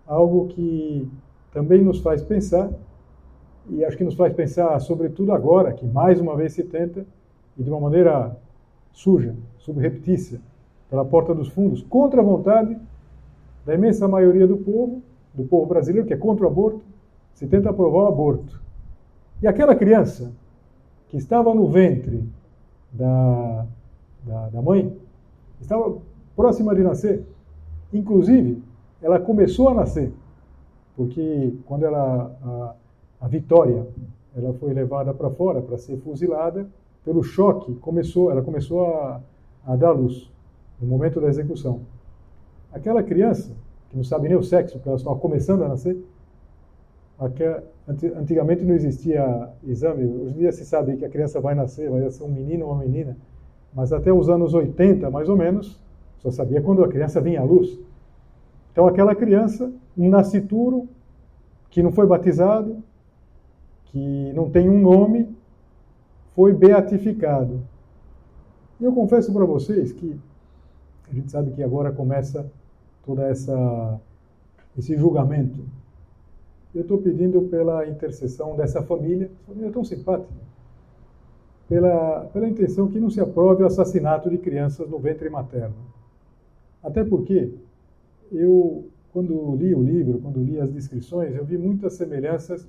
Algo 0.06 0.50
que 0.50 1.10
também 1.52 1.84
nos 1.84 2.00
faz 2.00 2.22
pensar, 2.22 2.70
e 3.72 3.84
acho 3.84 3.98
que 3.98 4.04
nos 4.04 4.14
faz 4.14 4.32
pensar, 4.36 4.80
sobretudo 4.82 5.32
agora, 5.32 5.74
que 5.74 5.88
mais 5.88 6.22
uma 6.22 6.36
vez 6.36 6.54
se 6.54 6.64
tenta 6.64 7.08
e 7.58 7.64
de 7.64 7.72
uma 7.72 7.80
maneira 7.80 8.38
suja, 8.92 9.36
subreptícia, 9.58 10.40
pela 10.90 11.04
porta 11.04 11.34
dos 11.34 11.50
fundos, 11.50 11.84
contra 11.84 12.22
a 12.22 12.24
vontade 12.24 12.78
da 13.66 13.76
imensa 13.76 14.08
maioria 14.08 14.48
do 14.48 14.58
povo, 14.58 15.02
do 15.34 15.44
povo 15.44 15.66
brasileiro, 15.66 16.08
que 16.08 16.14
é 16.14 16.18
contra 16.18 16.46
o 16.46 16.50
aborto, 16.50 16.82
se 17.34 17.46
tenta 17.48 17.70
aprovar 17.70 18.04
o 18.04 18.08
aborto. 18.08 18.62
E 19.42 19.48
aquela 19.48 19.76
criança 19.76 20.32
que 21.10 21.18
estava 21.18 21.54
no 21.54 21.68
ventre 21.68 22.24
da, 22.92 23.66
da, 24.24 24.50
da 24.50 24.62
mãe, 24.62 24.98
estava 25.60 25.98
próxima 26.36 26.74
de 26.74 26.84
nascer, 26.84 27.26
inclusive, 27.94 28.64
ela 29.02 29.20
começou 29.20 29.70
a 29.70 29.74
nascer, 29.74 30.12
porque 30.96 31.54
quando 31.66 31.86
ela, 31.86 32.76
a, 33.22 33.26
a 33.26 33.28
Vitória, 33.28 33.88
ela 34.36 34.54
foi 34.54 34.74
levada 34.74 35.14
para 35.14 35.30
fora 35.30 35.62
para 35.62 35.78
ser 35.78 35.98
fuzilada, 35.98 36.68
pelo 37.04 37.24
choque, 37.24 37.74
começou, 37.76 38.32
ela 38.32 38.42
começou 38.42 38.86
a, 38.86 39.22
a 39.66 39.76
dar 39.76 39.92
luz 39.92 40.30
no 40.80 40.88
momento 40.88 41.20
da 41.20 41.28
execução. 41.28 41.82
Aquela 42.72 43.02
criança, 43.04 43.52
que 43.90 43.98
não 43.98 44.04
sabe 44.04 44.28
nem 44.28 44.38
o 44.38 44.44
sexo, 44.44 44.76
porque 44.76 44.90
ela 44.90 44.98
estava 44.98 45.18
começando 45.18 45.64
a 45.64 45.68
nascer, 45.68 45.98
aquela, 47.20 47.64
antigamente 47.88 48.64
não 48.64 48.76
existia 48.76 49.50
exame, 49.64 50.06
hoje 50.06 50.36
em 50.36 50.38
dia 50.40 50.52
se 50.52 50.66
sabe 50.66 50.98
que 50.98 51.06
a 51.06 51.10
criança 51.10 51.40
vai 51.40 51.56
nascer, 51.56 51.90
vai 51.90 52.10
ser 52.10 52.24
um 52.24 52.32
menino 52.32 52.66
ou 52.66 52.74
uma 52.74 52.84
menina, 52.84 53.18
mas 53.74 53.94
até 53.94 54.12
os 54.12 54.30
anos 54.30 54.54
80, 54.54 55.10
mais 55.10 55.30
ou 55.30 55.38
menos, 55.38 55.80
só 56.20 56.32
sabia 56.32 56.62
quando 56.62 56.84
a 56.84 56.88
criança 56.88 57.22
vinha 57.22 57.42
à 57.42 57.44
luz. 57.44 57.80
Então 58.72 58.88
aquela 58.88 59.16
criança, 59.16 59.72
um 59.98 60.10
nascituro, 60.10 60.88
que 61.70 61.82
não 61.82 61.92
foi 61.92 62.06
batizado, 62.06 62.84
que 63.86 64.32
não 64.34 64.50
tem 64.50 64.70
um 64.70 64.80
nome, 64.80 65.36
foi 66.36 66.54
beatificado. 66.54 67.62
E 68.80 68.84
eu 68.84 68.94
confesso 68.94 69.34
para 69.34 69.46
vocês 69.46 69.92
que 69.92 70.20
a 71.10 71.14
gente 71.14 71.32
sabe 71.32 71.52
que 71.52 71.64
agora 71.64 71.92
começa 71.92 72.50
toda 73.06 73.28
essa 73.28 74.00
esse 74.78 74.96
julgamento. 74.96 75.60
Eu 76.76 76.82
estou 76.82 77.00
pedindo 77.00 77.42
pela 77.44 77.88
intercessão 77.88 78.56
dessa 78.56 78.84
família, 78.84 79.32
família 79.48 79.72
tão 79.72 79.84
simpática, 79.84 80.30
pela, 81.68 82.26
pela 82.32 82.48
intenção 82.48 82.88
que 82.88 83.00
não 83.00 83.10
se 83.10 83.20
aprove 83.20 83.64
o 83.64 83.66
assassinato 83.66 84.30
de 84.30 84.38
crianças 84.38 84.88
no 84.88 85.00
ventre 85.00 85.30
materno. 85.30 85.76
Até 86.84 87.04
porque 87.04 87.54
eu, 88.32 88.86
quando 89.12 89.56
li 89.56 89.74
o 89.74 89.82
livro, 89.82 90.20
quando 90.20 90.44
li 90.44 90.60
as 90.60 90.72
descrições, 90.72 91.36
eu 91.36 91.44
vi 91.44 91.58
muitas 91.58 91.94
semelhanças 91.94 92.68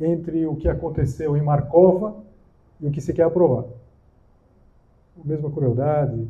entre 0.00 0.46
o 0.46 0.56
que 0.56 0.68
aconteceu 0.68 1.36
em 1.36 1.42
Markova 1.42 2.16
e 2.80 2.86
o 2.86 2.90
que 2.90 3.00
se 3.00 3.12
quer 3.12 3.24
aprovar. 3.24 3.66
A 5.22 5.28
mesma 5.28 5.50
crueldade. 5.50 6.26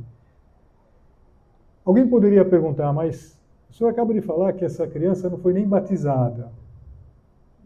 Alguém 1.85 2.07
poderia 2.07 2.45
perguntar, 2.45 2.93
mas 2.93 3.37
o 3.69 3.75
senhor 3.75 3.91
acaba 3.91 4.15
de 4.15 4.21
falar 4.21 4.53
que 4.53 4.65
essa 4.65 4.87
criança 4.87 5.29
não 5.29 5.39
foi 5.39 5.53
nem 5.53 5.67
batizada. 5.67 6.51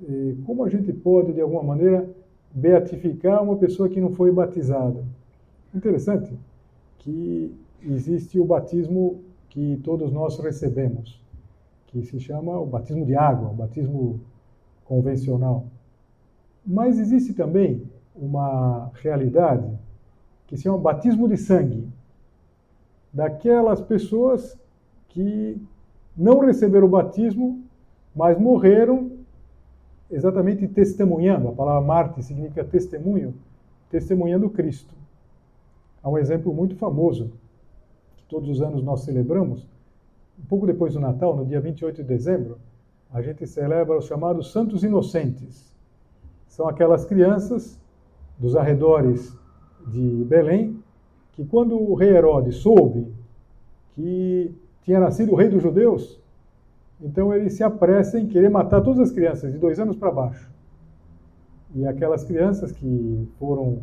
E 0.00 0.36
como 0.46 0.64
a 0.64 0.68
gente 0.68 0.92
pode, 0.92 1.32
de 1.32 1.40
alguma 1.40 1.62
maneira, 1.62 2.08
beatificar 2.52 3.42
uma 3.42 3.56
pessoa 3.56 3.88
que 3.88 4.00
não 4.00 4.10
foi 4.10 4.32
batizada? 4.32 5.04
Interessante 5.74 6.32
que 6.98 7.54
existe 7.82 8.40
o 8.40 8.44
batismo 8.44 9.20
que 9.50 9.80
todos 9.84 10.10
nós 10.10 10.38
recebemos, 10.38 11.20
que 11.86 12.02
se 12.02 12.18
chama 12.18 12.58
o 12.58 12.66
batismo 12.66 13.04
de 13.04 13.14
água, 13.14 13.50
o 13.50 13.54
batismo 13.54 14.20
convencional. 14.84 15.66
Mas 16.64 16.98
existe 16.98 17.34
também 17.34 17.82
uma 18.14 18.90
realidade 18.94 19.70
que 20.46 20.56
se 20.56 20.62
chama 20.62 20.78
batismo 20.78 21.28
de 21.28 21.36
sangue 21.36 21.86
daquelas 23.12 23.80
pessoas 23.80 24.56
que 25.08 25.60
não 26.16 26.38
receberam 26.38 26.86
o 26.86 26.90
batismo, 26.90 27.62
mas 28.14 28.38
morreram 28.38 29.12
exatamente 30.10 30.66
testemunhando. 30.68 31.48
A 31.48 31.52
palavra 31.52 31.86
Marte 31.86 32.22
significa 32.22 32.64
testemunho, 32.64 33.34
testemunhando 33.90 34.48
Cristo. 34.50 34.94
Há 36.02 36.08
um 36.08 36.18
exemplo 36.18 36.54
muito 36.54 36.76
famoso 36.76 37.32
que 38.16 38.24
todos 38.28 38.48
os 38.48 38.62
anos 38.62 38.82
nós 38.82 39.00
celebramos. 39.00 39.66
Um 40.38 40.46
pouco 40.46 40.66
depois 40.66 40.94
do 40.94 41.00
Natal, 41.00 41.36
no 41.36 41.44
dia 41.44 41.60
28 41.60 41.96
de 41.96 42.08
dezembro, 42.08 42.58
a 43.12 43.22
gente 43.22 43.46
celebra 43.46 43.98
os 43.98 44.06
chamados 44.06 44.52
Santos 44.52 44.84
Inocentes. 44.84 45.72
São 46.46 46.68
aquelas 46.68 47.04
crianças 47.04 47.78
dos 48.38 48.54
arredores 48.54 49.36
de 49.86 50.24
Belém, 50.24 50.75
que 51.36 51.44
quando 51.44 51.78
o 51.78 51.94
rei 51.94 52.16
Herodes 52.16 52.56
soube 52.56 53.06
que 53.94 54.50
tinha 54.82 54.98
nascido 54.98 55.32
o 55.32 55.36
rei 55.36 55.48
dos 55.48 55.62
judeus, 55.62 56.18
então 57.00 57.32
ele 57.32 57.50
se 57.50 57.62
apressa 57.62 58.18
em 58.18 58.26
querer 58.26 58.48
matar 58.48 58.80
todas 58.80 59.00
as 59.00 59.12
crianças 59.12 59.52
de 59.52 59.58
dois 59.58 59.78
anos 59.78 59.96
para 59.96 60.10
baixo. 60.10 60.50
E 61.74 61.86
aquelas 61.86 62.24
crianças 62.24 62.72
que 62.72 63.28
foram 63.38 63.82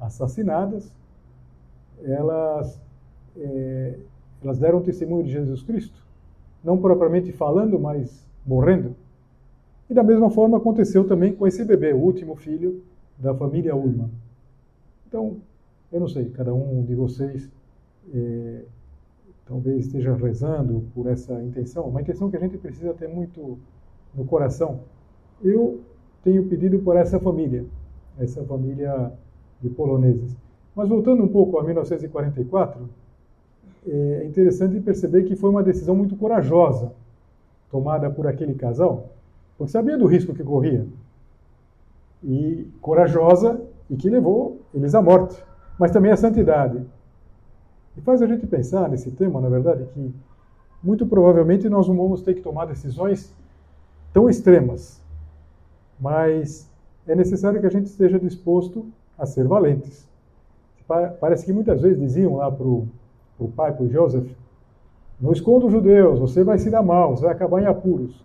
assassinadas, 0.00 0.92
elas, 2.02 2.80
é, 3.36 3.94
elas 4.42 4.58
deram 4.58 4.82
testemunho 4.82 5.24
de 5.24 5.30
Jesus 5.30 5.62
Cristo, 5.62 6.04
não 6.64 6.78
propriamente 6.78 7.30
falando, 7.30 7.78
mas 7.78 8.26
morrendo. 8.44 8.96
E 9.88 9.94
da 9.94 10.02
mesma 10.02 10.30
forma 10.30 10.58
aconteceu 10.58 11.06
também 11.06 11.32
com 11.32 11.46
esse 11.46 11.64
bebê, 11.64 11.92
o 11.92 11.98
último 11.98 12.34
filho 12.34 12.82
da 13.16 13.32
família 13.32 13.76
Ullman. 13.76 14.10
Então, 15.06 15.36
eu 15.92 16.00
não 16.00 16.08
sei, 16.08 16.26
cada 16.30 16.52
um 16.52 16.84
de 16.84 16.94
vocês 16.94 17.48
é, 18.14 18.62
talvez 19.46 19.86
esteja 19.86 20.14
rezando 20.14 20.84
por 20.94 21.06
essa 21.06 21.42
intenção, 21.42 21.84
uma 21.84 22.02
intenção 22.02 22.30
que 22.30 22.36
a 22.36 22.40
gente 22.40 22.58
precisa 22.58 22.92
ter 22.94 23.08
muito 23.08 23.58
no 24.14 24.24
coração. 24.24 24.80
Eu 25.42 25.80
tenho 26.22 26.44
pedido 26.46 26.78
por 26.80 26.96
essa 26.96 27.18
família, 27.18 27.64
essa 28.18 28.44
família 28.44 29.12
de 29.62 29.70
poloneses. 29.70 30.36
Mas 30.74 30.88
voltando 30.88 31.22
um 31.22 31.28
pouco 31.28 31.58
a 31.58 31.64
1944, 31.64 32.88
é 33.86 34.24
interessante 34.26 34.78
perceber 34.80 35.24
que 35.24 35.34
foi 35.34 35.48
uma 35.50 35.62
decisão 35.62 35.96
muito 35.96 36.16
corajosa 36.16 36.92
tomada 37.70 38.10
por 38.10 38.26
aquele 38.26 38.54
casal, 38.54 39.10
porque 39.56 39.72
sabia 39.72 39.96
do 39.96 40.06
risco 40.06 40.34
que 40.34 40.42
corria. 40.42 40.86
E 42.22 42.68
corajosa 42.80 43.60
e 43.88 43.96
que 43.96 44.10
levou 44.10 44.60
eles 44.74 44.94
à 44.94 45.00
morte, 45.00 45.42
mas 45.78 45.90
também 45.90 46.10
à 46.10 46.16
santidade. 46.16 46.84
E 47.96 48.00
faz 48.00 48.20
a 48.22 48.26
gente 48.26 48.46
pensar 48.46 48.88
nesse 48.88 49.10
tema, 49.10 49.40
na 49.40 49.48
verdade, 49.48 49.84
que 49.92 50.14
muito 50.82 51.06
provavelmente 51.06 51.68
nós 51.68 51.86
vamos 51.86 52.22
ter 52.22 52.34
que 52.34 52.40
tomar 52.40 52.66
decisões 52.66 53.34
tão 54.12 54.28
extremas, 54.28 55.02
mas 56.00 56.70
é 57.06 57.14
necessário 57.14 57.60
que 57.60 57.66
a 57.66 57.70
gente 57.70 57.86
esteja 57.86 58.18
disposto 58.18 58.86
a 59.16 59.26
ser 59.26 59.46
valentes. 59.46 60.06
Parece 61.20 61.44
que 61.44 61.52
muitas 61.52 61.82
vezes 61.82 61.98
diziam 61.98 62.36
lá 62.36 62.50
para 62.50 62.66
o 62.66 62.88
pai, 63.54 63.72
para 63.72 63.84
o 63.84 63.90
Joseph, 63.90 64.30
não 65.20 65.32
esconda 65.32 65.66
os 65.66 65.72
judeus, 65.72 66.18
você 66.18 66.44
vai 66.44 66.58
se 66.58 66.70
dar 66.70 66.82
mal, 66.82 67.16
você 67.16 67.24
vai 67.24 67.32
acabar 67.34 67.60
em 67.60 67.66
apuros. 67.66 68.24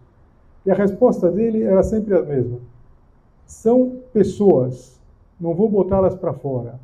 E 0.65 0.71
a 0.71 0.75
resposta 0.75 1.29
dele 1.31 1.63
era 1.63 1.83
sempre 1.83 2.15
a 2.15 2.21
mesma. 2.21 2.59
São 3.45 3.99
pessoas, 4.13 4.99
não 5.39 5.53
vou 5.53 5.67
botá-las 5.69 6.15
para 6.15 6.33
fora. 6.33 6.79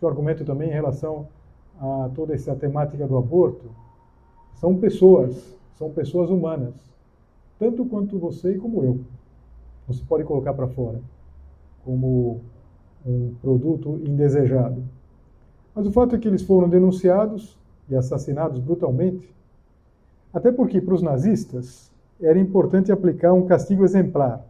Que 0.00 0.04
o 0.06 0.08
argumento 0.08 0.44
também 0.44 0.70
em 0.70 0.72
relação 0.72 1.28
a 1.78 2.10
toda 2.14 2.34
essa 2.34 2.56
temática 2.56 3.06
do 3.06 3.16
aborto, 3.16 3.70
são 4.54 4.76
pessoas, 4.76 5.56
são 5.76 5.90
pessoas 5.90 6.30
humanas, 6.30 6.74
tanto 7.58 7.84
quanto 7.84 8.18
você 8.18 8.54
e 8.54 8.58
como 8.58 8.82
eu. 8.82 9.00
Se 9.92 10.02
pode 10.04 10.24
colocar 10.24 10.54
para 10.54 10.68
fora 10.68 11.00
como 11.84 12.40
um 13.04 13.34
produto 13.42 14.00
indesejado. 14.06 14.82
Mas 15.74 15.86
o 15.86 15.92
fato 15.92 16.14
é 16.14 16.18
que 16.18 16.28
eles 16.28 16.42
foram 16.42 16.68
denunciados 16.68 17.58
e 17.88 17.94
assassinados 17.94 18.58
brutalmente, 18.58 19.34
até 20.32 20.50
porque 20.52 20.80
para 20.80 20.94
os 20.94 21.02
nazistas 21.02 21.90
era 22.20 22.38
importante 22.38 22.92
aplicar 22.92 23.32
um 23.32 23.46
castigo 23.46 23.84
exemplar. 23.84 24.46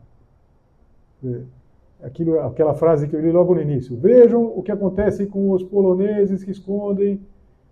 Aquilo, 2.02 2.40
aquela 2.40 2.74
frase 2.74 3.06
que 3.06 3.14
eu 3.14 3.20
li 3.20 3.30
logo 3.30 3.54
no 3.54 3.60
início. 3.60 3.96
Vejam 3.96 4.44
o 4.44 4.62
que 4.62 4.72
acontece 4.72 5.26
com 5.26 5.50
os 5.50 5.62
poloneses 5.62 6.42
que 6.42 6.50
escondem 6.50 7.20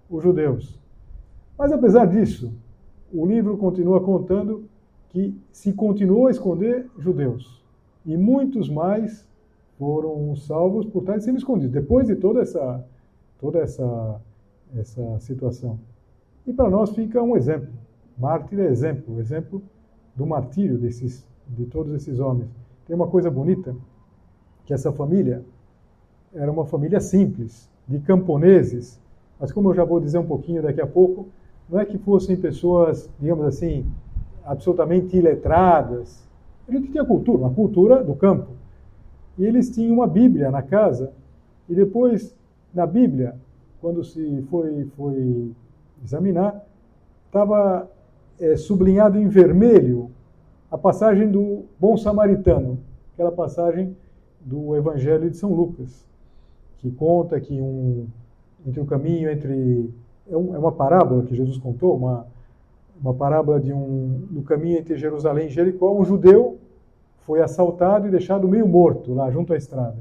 os 0.08 0.22
judeus. 0.22 0.78
Mas 1.58 1.72
apesar 1.72 2.06
disso, 2.06 2.52
o 3.12 3.26
livro 3.26 3.56
continua 3.56 4.00
contando 4.00 4.68
que 5.08 5.34
se 5.50 5.72
continuou 5.72 6.26
a 6.26 6.30
esconder 6.30 6.86
judeus. 6.98 7.64
E 8.04 8.16
muitos 8.16 8.68
mais 8.68 9.26
foram 9.78 10.34
salvos 10.36 10.86
por 10.86 11.00
estarem 11.00 11.20
sendo 11.20 11.38
escondidos, 11.38 11.72
depois 11.72 12.06
de 12.06 12.16
toda 12.16 12.40
essa, 12.40 12.84
toda 13.38 13.60
essa, 13.60 14.20
essa 14.76 15.18
situação. 15.20 15.78
E 16.46 16.52
para 16.52 16.68
nós 16.68 16.90
fica 16.90 17.22
um 17.22 17.36
exemplo. 17.36 17.72
Mártir 18.18 18.58
é 18.58 18.66
exemplo, 18.66 19.20
exemplo 19.20 19.62
do 20.14 20.26
martírio 20.26 20.76
desses, 20.76 21.24
de 21.46 21.64
todos 21.66 21.92
esses 21.94 22.18
homens. 22.18 22.50
Tem 22.86 22.96
uma 22.96 23.06
coisa 23.06 23.30
bonita, 23.30 23.76
que 24.68 24.74
essa 24.74 24.92
família 24.92 25.42
era 26.34 26.52
uma 26.52 26.66
família 26.66 27.00
simples, 27.00 27.66
de 27.88 27.98
camponeses, 28.00 29.00
mas 29.40 29.50
como 29.50 29.70
eu 29.70 29.74
já 29.74 29.82
vou 29.82 29.98
dizer 29.98 30.18
um 30.18 30.26
pouquinho 30.26 30.62
daqui 30.62 30.78
a 30.78 30.86
pouco, 30.86 31.26
não 31.70 31.80
é 31.80 31.86
que 31.86 31.96
fossem 31.96 32.36
pessoas, 32.36 33.08
digamos 33.18 33.46
assim, 33.46 33.86
absolutamente 34.44 35.16
iletradas. 35.16 36.22
A 36.68 36.72
gente 36.72 36.92
tinha 36.92 37.02
cultura, 37.02 37.38
uma 37.38 37.54
cultura 37.54 38.04
do 38.04 38.14
campo. 38.14 38.48
E 39.38 39.46
eles 39.46 39.70
tinham 39.70 39.94
uma 39.94 40.06
Bíblia 40.06 40.50
na 40.50 40.60
casa, 40.60 41.12
e 41.66 41.74
depois, 41.74 42.36
na 42.74 42.86
Bíblia, 42.86 43.36
quando 43.80 44.04
se 44.04 44.42
foi, 44.50 44.86
foi 44.98 45.50
examinar, 46.04 46.62
estava 47.24 47.88
é, 48.38 48.54
sublinhado 48.54 49.18
em 49.18 49.28
vermelho 49.28 50.10
a 50.70 50.76
passagem 50.76 51.30
do 51.30 51.64
bom 51.80 51.96
samaritano, 51.96 52.78
aquela 53.14 53.32
passagem 53.32 53.96
do 54.48 54.74
Evangelho 54.74 55.28
de 55.30 55.36
São 55.36 55.52
Lucas, 55.52 56.06
que 56.78 56.90
conta 56.90 57.38
que 57.38 57.60
um, 57.60 58.06
entre 58.66 58.80
o 58.80 58.86
caminho 58.86 59.30
entre 59.30 59.90
é, 60.26 60.36
um, 60.36 60.54
é 60.54 60.58
uma 60.58 60.72
parábola 60.72 61.22
que 61.24 61.34
Jesus 61.34 61.58
contou, 61.58 61.96
uma, 61.96 62.26
uma 63.00 63.12
parábola 63.12 63.60
de 63.60 63.72
um 63.72 64.26
no 64.30 64.42
caminho 64.42 64.78
entre 64.78 64.96
Jerusalém 64.96 65.48
e 65.48 65.50
Jericó, 65.50 65.92
um 65.92 66.04
judeu 66.04 66.58
foi 67.20 67.42
assaltado 67.42 68.08
e 68.08 68.10
deixado 68.10 68.48
meio 68.48 68.66
morto 68.66 69.12
lá 69.12 69.30
junto 69.30 69.52
à 69.52 69.56
estrada. 69.56 69.98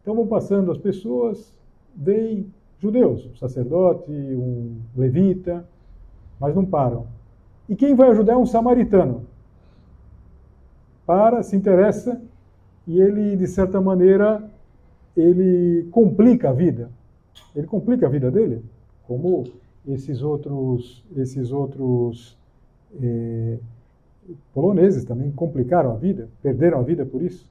Então 0.00 0.14
vão 0.14 0.28
passando 0.28 0.70
as 0.70 0.78
pessoas, 0.78 1.52
vem 1.94 2.46
judeus, 2.78 3.26
um 3.26 3.34
sacerdote, 3.34 4.12
um 4.12 4.76
levita, 4.96 5.66
mas 6.38 6.54
não 6.54 6.64
param. 6.64 7.06
E 7.68 7.74
quem 7.74 7.96
vai 7.96 8.10
ajudar 8.10 8.34
é 8.34 8.36
um 8.36 8.46
samaritano. 8.46 9.26
Para, 11.04 11.42
se 11.42 11.56
interessa 11.56 12.22
e 12.86 13.00
ele, 13.00 13.36
de 13.36 13.46
certa 13.46 13.80
maneira, 13.80 14.42
ele 15.16 15.88
complica 15.90 16.50
a 16.50 16.52
vida. 16.52 16.90
Ele 17.54 17.66
complica 17.66 18.06
a 18.06 18.10
vida 18.10 18.30
dele, 18.30 18.62
como 19.06 19.44
esses 19.86 20.22
outros, 20.22 21.04
esses 21.16 21.52
outros 21.52 22.38
eh, 23.00 23.58
poloneses 24.52 25.04
também 25.04 25.30
complicaram 25.30 25.92
a 25.92 25.96
vida, 25.96 26.28
perderam 26.42 26.78
a 26.78 26.82
vida 26.82 27.04
por 27.04 27.22
isso. 27.22 27.50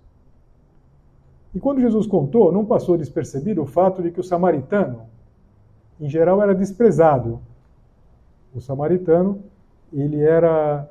E 1.54 1.60
quando 1.60 1.82
Jesus 1.82 2.06
contou, 2.06 2.52
não 2.52 2.66
passou 2.66 2.98
despercebido 2.98 3.62
o 3.62 3.66
fato 3.66 4.02
de 4.04 4.12
que 4.12 4.20
o 4.20 4.24
samaritano, 4.24 5.02
em 6.00 6.08
geral, 6.08 6.42
era 6.42 6.54
desprezado. 6.54 7.40
O 8.54 8.62
samaritano, 8.62 9.40
ele 9.92 10.22
era 10.22 10.88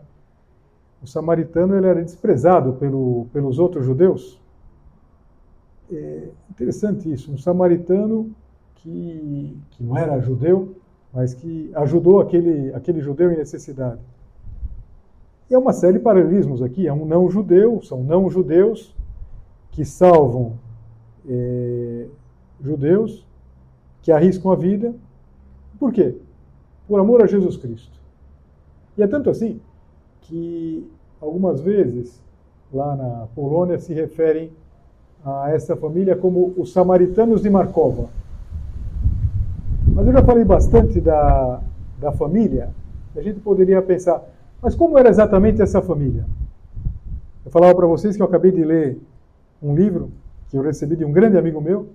o 1.02 1.06
samaritano 1.06 1.76
ele 1.76 1.86
era 1.86 2.02
desprezado 2.02 2.74
pelo, 2.74 3.26
pelos 3.32 3.58
outros 3.58 3.84
judeus. 3.84 4.40
É 5.90 6.28
interessante 6.50 7.10
isso. 7.10 7.32
Um 7.32 7.38
samaritano 7.38 8.30
que, 8.76 9.56
que 9.70 9.82
não 9.82 9.96
era 9.96 10.20
judeu, 10.20 10.76
mas 11.12 11.34
que 11.34 11.70
ajudou 11.74 12.20
aquele, 12.20 12.72
aquele 12.74 13.00
judeu 13.00 13.30
em 13.32 13.36
necessidade. 13.36 14.00
E 15.48 15.54
é 15.54 15.58
uma 15.58 15.72
série 15.72 15.94
de 15.94 16.04
paralelismos 16.04 16.62
aqui. 16.62 16.86
É 16.86 16.92
um 16.92 17.06
não-judeu, 17.06 17.80
são 17.82 18.02
não-judeus 18.02 18.94
que 19.70 19.84
salvam 19.84 20.58
é, 21.26 22.06
judeus, 22.60 23.26
que 24.02 24.12
arriscam 24.12 24.50
a 24.50 24.56
vida. 24.56 24.94
Por 25.78 25.92
quê? 25.92 26.16
Por 26.86 26.98
amor 26.98 27.22
a 27.22 27.26
Jesus 27.26 27.56
Cristo. 27.56 27.96
E 28.96 29.02
é 29.02 29.06
tanto 29.06 29.30
assim 29.30 29.60
que 30.28 30.86
algumas 31.20 31.60
vezes 31.60 32.22
lá 32.72 32.94
na 32.94 33.26
Polônia 33.34 33.78
se 33.78 33.94
referem 33.94 34.50
a 35.24 35.50
essa 35.50 35.74
família 35.74 36.14
como 36.14 36.52
os 36.56 36.72
samaritanos 36.72 37.42
de 37.42 37.50
Markova. 37.50 38.08
Mas 39.86 40.06
eu 40.06 40.12
já 40.12 40.22
falei 40.22 40.44
bastante 40.44 41.00
da, 41.00 41.60
da 41.98 42.12
família, 42.12 42.70
a 43.16 43.22
gente 43.22 43.40
poderia 43.40 43.80
pensar, 43.82 44.22
mas 44.62 44.74
como 44.74 44.98
era 44.98 45.08
exatamente 45.08 45.60
essa 45.62 45.80
família? 45.82 46.24
Eu 47.44 47.50
falava 47.50 47.74
para 47.74 47.86
vocês 47.86 48.14
que 48.14 48.22
eu 48.22 48.26
acabei 48.26 48.52
de 48.52 48.62
ler 48.62 48.98
um 49.62 49.74
livro 49.74 50.10
que 50.50 50.56
eu 50.56 50.62
recebi 50.62 50.94
de 50.94 51.04
um 51.04 51.10
grande 51.10 51.36
amigo 51.36 51.60
meu 51.60 51.88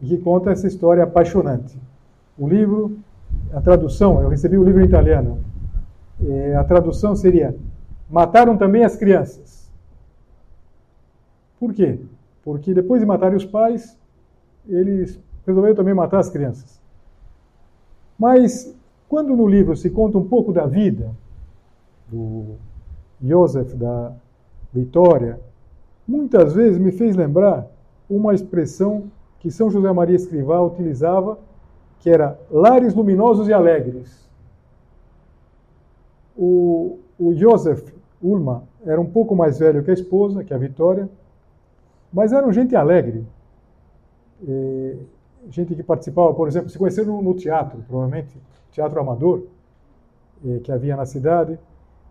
e 0.00 0.06
que 0.06 0.18
conta 0.18 0.50
essa 0.50 0.66
história 0.66 1.02
apaixonante. 1.02 1.76
O 2.38 2.46
livro, 2.46 2.96
a 3.52 3.60
tradução, 3.60 4.22
eu 4.22 4.28
recebi 4.28 4.58
o 4.58 4.62
livro 4.62 4.80
em 4.80 4.84
italiano. 4.84 5.38
A 6.58 6.64
tradução 6.64 7.16
seria 7.16 7.56
Mataram 8.12 8.58
também 8.58 8.84
as 8.84 8.94
crianças. 8.94 9.72
Por 11.58 11.72
quê? 11.72 11.98
Porque 12.44 12.74
depois 12.74 13.00
de 13.00 13.06
matarem 13.06 13.38
os 13.38 13.44
pais, 13.46 13.98
eles 14.68 15.18
resolveram 15.46 15.74
também 15.74 15.94
matar 15.94 16.18
as 16.18 16.28
crianças. 16.28 16.78
Mas 18.18 18.76
quando 19.08 19.34
no 19.34 19.48
livro 19.48 19.74
se 19.74 19.88
conta 19.88 20.18
um 20.18 20.28
pouco 20.28 20.52
da 20.52 20.66
vida 20.66 21.10
do 22.06 22.56
Joseph, 23.18 23.72
da 23.72 24.12
Vitória, 24.74 25.40
muitas 26.06 26.52
vezes 26.52 26.76
me 26.76 26.92
fez 26.92 27.16
lembrar 27.16 27.66
uma 28.10 28.34
expressão 28.34 29.04
que 29.40 29.50
São 29.50 29.70
José 29.70 29.90
Maria 29.90 30.16
Escrivá 30.16 30.60
utilizava, 30.60 31.38
que 31.98 32.10
era 32.10 32.38
lares 32.50 32.94
luminosos 32.94 33.48
e 33.48 33.54
alegres. 33.54 34.28
O, 36.44 36.98
o 37.20 37.32
Joseph 37.34 37.94
Ulma 38.20 38.64
era 38.84 39.00
um 39.00 39.08
pouco 39.08 39.36
mais 39.36 39.60
velho 39.60 39.84
que 39.84 39.92
a 39.92 39.94
esposa, 39.94 40.42
que 40.42 40.52
a 40.52 40.58
Vitória, 40.58 41.08
mas 42.12 42.32
eram 42.32 42.52
gente 42.52 42.74
alegre. 42.74 43.24
E, 44.42 44.96
gente 45.50 45.72
que 45.76 45.84
participava, 45.84 46.34
por 46.34 46.48
exemplo, 46.48 46.68
se 46.68 46.76
conheceram 46.76 47.14
no, 47.14 47.22
no 47.22 47.34
teatro, 47.34 47.84
provavelmente, 47.86 48.36
teatro 48.72 49.00
amador, 49.00 49.44
que 50.64 50.72
havia 50.72 50.96
na 50.96 51.06
cidade. 51.06 51.56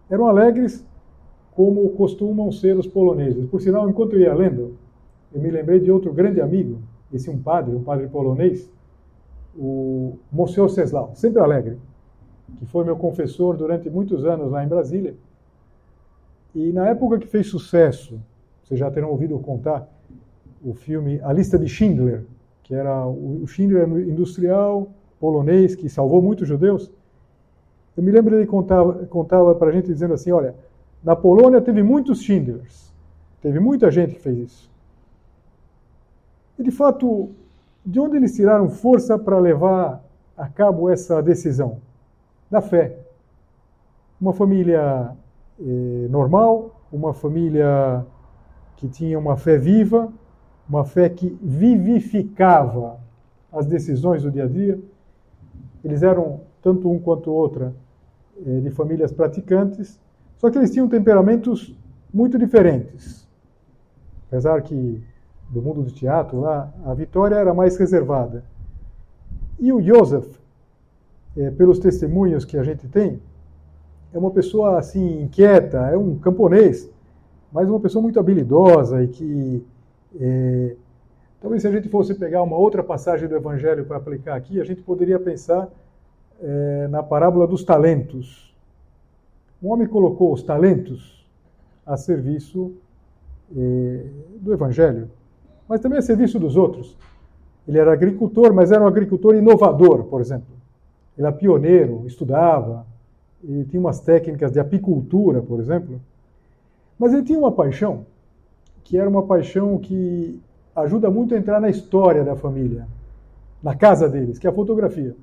Eram 0.10 0.28
alegres 0.28 0.86
como 1.54 1.90
costumam 1.90 2.54
ser 2.54 2.78
os 2.78 2.88
poloneses. 2.88 3.46
Por 3.50 3.60
sinal, 3.60 3.90
enquanto 3.90 4.14
eu 4.14 4.22
ia 4.22 4.34
lendo, 4.34 4.78
eu 5.34 5.42
me 5.42 5.52
lembrei 5.52 5.82
de 5.82 5.92
outro 5.92 6.14
grande 6.14 6.40
amigo, 6.40 6.80
esse 7.12 7.30
um 7.30 7.38
padre, 7.38 7.76
um 7.76 7.84
padre 7.84 8.08
polonês, 8.08 8.72
o 9.58 10.14
Monsieur 10.32 10.70
Ceslau, 10.70 11.12
sempre 11.16 11.42
alegre, 11.42 11.78
que 12.58 12.66
foi 12.66 12.84
meu 12.84 12.96
confessor 12.96 13.56
durante 13.56 13.90
muitos 13.90 14.26
anos 14.26 14.52
lá 14.52 14.64
em 14.64 14.68
Brasília. 14.68 15.16
E 16.54 16.72
na 16.72 16.88
época 16.90 17.20
que 17.20 17.28
fez 17.28 17.48
sucesso, 17.48 18.20
vocês 18.64 18.80
já 18.80 18.92
terão 18.92 19.10
ouvido 19.10 19.38
contar, 19.40 19.88
o 20.64 20.74
filme 20.74 21.20
A 21.24 21.34
Lista 21.34 21.58
de 21.58 21.68
Schindler, 21.68 22.24
que 22.64 22.76
era 22.76 23.06
o 23.08 23.46
Schindler 23.48 23.88
industrial 24.08 24.90
polonês 25.20 25.76
que 25.76 25.88
salvou 25.88 26.22
muitos 26.22 26.48
judeus. 26.48 26.92
Eu 27.96 28.04
me 28.04 28.12
lembro 28.12 28.36
ele 28.36 28.48
contava, 28.48 29.06
contava 29.06 29.54
para 29.54 29.70
a 29.70 29.72
gente 29.72 29.86
dizendo 29.88 30.16
assim, 30.16 30.32
olha, 30.32 30.56
na 31.04 31.16
Polônia 31.16 31.62
teve 31.62 31.84
muitos 31.84 32.22
Schindlers, 32.22 32.92
teve 33.42 33.60
muita 33.60 33.92
gente 33.92 34.16
que 34.16 34.22
fez 34.22 34.38
isso. 34.38 34.72
E 36.58 36.64
de 36.64 36.72
fato, 36.72 37.30
de 37.86 38.00
onde 38.00 38.18
eles 38.18 38.36
tiraram 38.36 38.70
força 38.70 39.18
para 39.18 39.40
levar 39.40 40.04
a 40.36 40.48
cabo 40.48 40.90
essa 40.90 41.22
decisão? 41.22 41.78
Da 42.52 42.62
fé. 42.62 42.98
Uma 44.20 44.34
família 44.34 45.16
eh, 45.58 46.08
normal, 46.10 46.82
uma 46.92 47.14
família 47.14 48.06
que 48.76 48.90
tinha 48.90 49.18
uma 49.18 49.38
fé 49.38 49.58
viva, 49.58 50.12
uma 50.68 50.84
fé 50.84 51.08
que 51.08 51.30
vivificava 51.42 53.00
as 53.54 53.66
decisões 53.66 54.24
do 54.24 54.30
dia 54.30 54.44
a 54.44 54.48
dia. 54.48 54.78
Eles 55.82 56.04
eram, 56.04 56.42
tanto 56.62 56.92
um 56.92 57.00
quanto 57.00 57.32
outra, 57.32 57.74
eh, 58.46 58.60
de 58.60 58.70
famílias 58.70 59.14
praticantes, 59.14 59.98
só 60.38 60.52
que 60.52 60.58
eles 60.58 60.72
tinham 60.72 60.90
temperamentos 60.90 61.74
muito 62.14 62.38
diferentes. 62.38 63.26
Apesar 64.28 64.62
que, 64.62 65.02
do 65.50 65.62
mundo 65.62 65.84
do 65.84 65.92
teatro 65.92 66.42
lá, 66.42 66.70
a 66.86 66.94
Vitória 66.94 67.36
era 67.36 67.54
mais 67.54 67.78
reservada. 67.78 68.44
E 69.58 69.72
o 69.72 69.82
Joseph, 69.82 70.41
eh, 71.38 71.52
pelos 71.52 71.80
testemunhos 71.80 72.46
que 72.46 72.58
a 72.58 72.64
gente 72.64 72.88
tem, 72.88 73.22
é 74.14 74.18
uma 74.18 74.32
pessoa 74.32 74.78
assim 74.78 75.24
inquieta, 75.24 75.78
é 75.88 75.98
um 75.98 76.18
camponês, 76.18 76.90
mas 77.52 77.68
uma 77.68 77.80
pessoa 77.80 78.02
muito 78.02 78.20
habilidosa 78.20 79.04
e 79.04 79.08
que 79.08 79.66
é, 80.20 80.76
talvez 81.40 81.62
se 81.62 81.68
a 81.68 81.72
gente 81.72 81.88
fosse 81.90 82.14
pegar 82.16 82.44
uma 82.44 82.58
outra 82.58 82.84
passagem 82.84 83.28
do 83.28 83.36
Evangelho 83.36 83.86
para 83.86 83.98
aplicar 83.98 84.36
aqui, 84.36 84.60
a 84.60 84.64
gente 84.64 84.82
poderia 84.82 85.20
pensar 85.20 85.70
é, 86.42 86.88
na 86.90 87.02
parábola 87.02 87.48
dos 87.48 87.64
talentos. 87.64 88.54
Um 89.62 89.70
homem 89.72 89.88
colocou 89.88 90.34
os 90.34 90.44
talentos 90.44 91.26
a 91.86 91.96
serviço 91.96 92.74
é, 93.56 94.06
do 94.40 94.54
Evangelho, 94.54 95.10
mas 95.68 95.80
também 95.80 96.00
a 96.00 96.02
serviço 96.02 96.40
dos 96.40 96.58
outros. 96.58 96.98
Ele 97.68 97.78
era 97.78 97.94
agricultor, 97.94 98.54
mas 98.54 98.72
era 98.72 98.84
um 98.84 98.88
agricultor 98.88 99.36
inovador, 99.36 100.06
por 100.06 100.20
exemplo. 100.20 100.61
Ele 101.18 101.28
era 101.28 101.32
pioneiro, 101.32 102.04
estudava, 102.06 102.86
ele 103.44 103.66
tinha 103.66 103.80
umas 103.80 104.00
técnicas 104.00 104.52
de 104.52 104.60
apicultura, 104.60 105.42
por 105.42 105.60
exemplo. 105.60 106.00
Mas 106.98 107.14
ele 107.14 107.24
tinha 107.24 107.40
uma 107.40 107.52
paixão 107.52 108.06
que 108.84 108.98
era 108.98 109.10
uma 109.10 109.24
paixão 109.24 109.78
que 109.78 110.42
ajuda 110.76 111.10
muito 111.10 111.34
a 111.34 111.38
entrar 111.38 111.60
na 111.60 111.70
história 111.70 112.24
da 112.24 112.36
família, 112.36 112.88
na 113.62 113.76
casa 113.76 114.10
deles, 114.10 114.38
que 114.38 114.48
é 114.48 114.50
a 114.50 114.54
fotografia. 114.54 115.16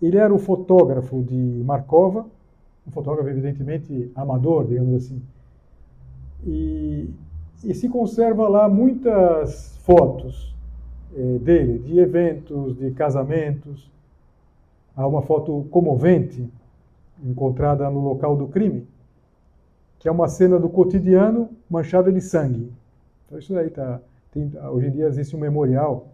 Ele 0.00 0.16
era 0.16 0.32
o 0.32 0.38
fotógrafo 0.38 1.22
de 1.22 1.62
Markova, 1.64 2.26
um 2.86 2.90
fotógrafo 2.90 3.28
evidentemente 3.28 4.10
amador, 4.14 4.66
digamos 4.66 4.94
assim. 5.04 5.20
E, 6.46 7.08
e 7.64 7.74
se 7.74 7.88
conserva 7.88 8.48
lá 8.48 8.68
muitas 8.68 9.76
fotos 9.78 10.54
eh, 11.16 11.38
dele, 11.38 11.78
de 11.78 11.98
eventos, 11.98 12.76
de 12.76 12.90
casamentos. 12.90 13.90
Há 14.96 15.06
uma 15.06 15.22
foto 15.22 15.66
comovente 15.70 16.48
encontrada 17.22 17.88
no 17.90 18.00
local 18.00 18.36
do 18.36 18.46
crime, 18.46 18.86
que 19.98 20.08
é 20.08 20.12
uma 20.12 20.28
cena 20.28 20.58
do 20.58 20.68
cotidiano 20.68 21.48
manchada 21.68 22.12
de 22.12 22.20
sangue. 22.20 22.72
Então 23.26 23.38
isso 23.38 23.56
aí 23.56 23.70
tá, 23.70 24.00
tem, 24.30 24.52
hoje 24.70 24.88
em 24.88 24.90
dia 24.90 25.06
existe 25.06 25.34
um 25.34 25.40
memorial 25.40 26.08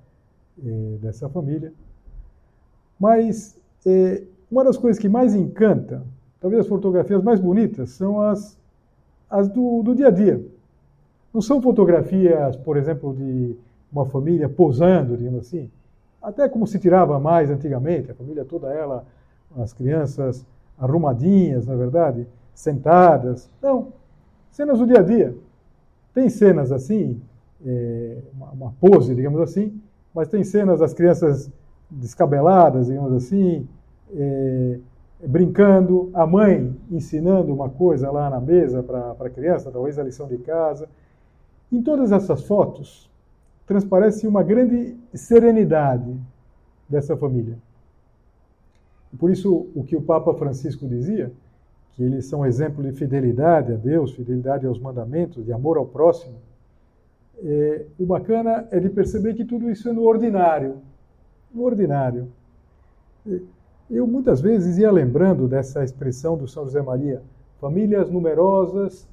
eh, 0.64 0.98
dessa 1.00 1.28
família. 1.28 1.72
Mas 2.98 3.58
eh, 3.84 4.22
uma 4.50 4.64
das 4.64 4.76
coisas 4.76 5.00
que 5.00 5.08
mais 5.08 5.34
encanta, 5.34 6.02
talvez 6.40 6.62
as 6.62 6.68
fotografias 6.68 7.22
mais 7.22 7.40
bonitas, 7.40 7.90
são 7.90 8.20
as, 8.20 8.58
as 9.28 9.48
do, 9.48 9.82
do 9.82 9.94
dia 9.94 10.08
a 10.08 10.10
dia. 10.10 10.44
Não 11.32 11.40
são 11.40 11.60
fotografias, 11.62 12.56
por 12.56 12.76
exemplo, 12.76 13.14
de 13.14 13.54
uma 13.92 14.06
família 14.06 14.48
posando, 14.48 15.16
digamos 15.16 15.46
assim, 15.46 15.70
até 16.22 16.48
como 16.48 16.66
se 16.66 16.78
tirava 16.78 17.18
mais 17.18 17.50
antigamente, 17.50 18.10
a 18.10 18.14
família 18.14 18.44
toda 18.44 18.72
ela, 18.72 19.04
as 19.56 19.72
crianças 19.72 20.46
arrumadinhas, 20.78 21.66
na 21.66 21.74
verdade, 21.74 22.26
sentadas. 22.54 23.50
Não. 23.62 23.92
Cenas 24.50 24.78
do 24.78 24.86
dia 24.86 25.00
a 25.00 25.02
dia. 25.02 25.34
Tem 26.12 26.28
cenas 26.28 26.72
assim, 26.72 27.20
é, 27.64 28.18
uma, 28.34 28.50
uma, 28.50 28.74
pose, 28.80 29.14
digamos 29.14 29.40
assim, 29.40 29.80
mas 30.14 30.28
tem 30.28 30.42
cenas 30.44 30.80
das 30.80 30.92
crianças 30.92 31.50
descabeladas, 31.88 32.86
digamos 32.86 33.12
assim, 33.12 33.66
é, 34.14 34.78
brincando, 35.26 36.10
a 36.14 36.26
mãe 36.26 36.74
ensinando 36.90 37.52
uma 37.52 37.68
coisa 37.68 38.10
lá 38.10 38.30
na 38.30 38.40
mesa 38.40 38.82
para 38.82 39.12
a 39.18 39.30
criança, 39.30 39.70
talvez 39.70 39.98
a 39.98 40.02
lição 40.02 40.26
de 40.26 40.38
casa. 40.38 40.88
Em 41.70 41.82
todas 41.82 42.10
essas 42.10 42.42
fotos, 42.42 43.09
transparece 43.70 44.26
uma 44.26 44.42
grande 44.42 44.96
serenidade 45.14 46.12
dessa 46.88 47.16
família. 47.16 47.56
Por 49.16 49.30
isso, 49.30 49.68
o 49.76 49.84
que 49.84 49.94
o 49.94 50.02
Papa 50.02 50.34
Francisco 50.34 50.88
dizia, 50.88 51.30
que 51.92 52.02
eles 52.02 52.24
são 52.24 52.44
exemplo 52.44 52.82
de 52.82 52.90
fidelidade 52.90 53.72
a 53.72 53.76
Deus, 53.76 54.10
fidelidade 54.10 54.66
aos 54.66 54.80
mandamentos, 54.80 55.44
de 55.44 55.52
amor 55.52 55.76
ao 55.76 55.86
próximo. 55.86 56.34
É, 57.44 57.86
o 57.96 58.04
bacana 58.04 58.66
é 58.72 58.80
de 58.80 58.90
perceber 58.90 59.34
que 59.34 59.44
tudo 59.44 59.70
isso 59.70 59.88
é 59.88 59.92
no 59.92 60.02
ordinário. 60.02 60.78
No 61.54 61.62
ordinário. 61.62 62.26
Eu 63.88 64.04
muitas 64.04 64.40
vezes 64.40 64.78
ia 64.78 64.90
lembrando 64.90 65.46
dessa 65.46 65.84
expressão 65.84 66.36
do 66.36 66.48
São 66.48 66.64
José 66.64 66.82
Maria: 66.82 67.22
famílias 67.60 68.10
numerosas 68.10 69.08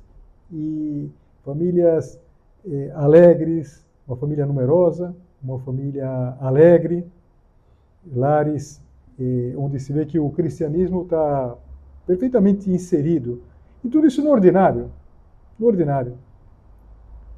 e 0.51 1.11
famílias 1.43 2.19
é, 2.65 2.91
alegres, 2.95 3.85
uma 4.07 4.15
família 4.15 4.45
numerosa, 4.45 5.15
uma 5.43 5.59
família 5.59 6.37
alegre, 6.39 7.05
lares 8.15 8.81
onde 9.57 9.79
se 9.79 9.91
vê 9.91 10.05
que 10.05 10.19
o 10.19 10.29
cristianismo 10.29 11.03
está 11.03 11.55
perfeitamente 12.05 12.69
inserido. 12.69 13.41
E 13.83 13.89
tudo 13.89 14.07
isso 14.07 14.23
no 14.23 14.29
ordinário. 14.29 14.91
No 15.57 15.67
ordinário. 15.67 16.17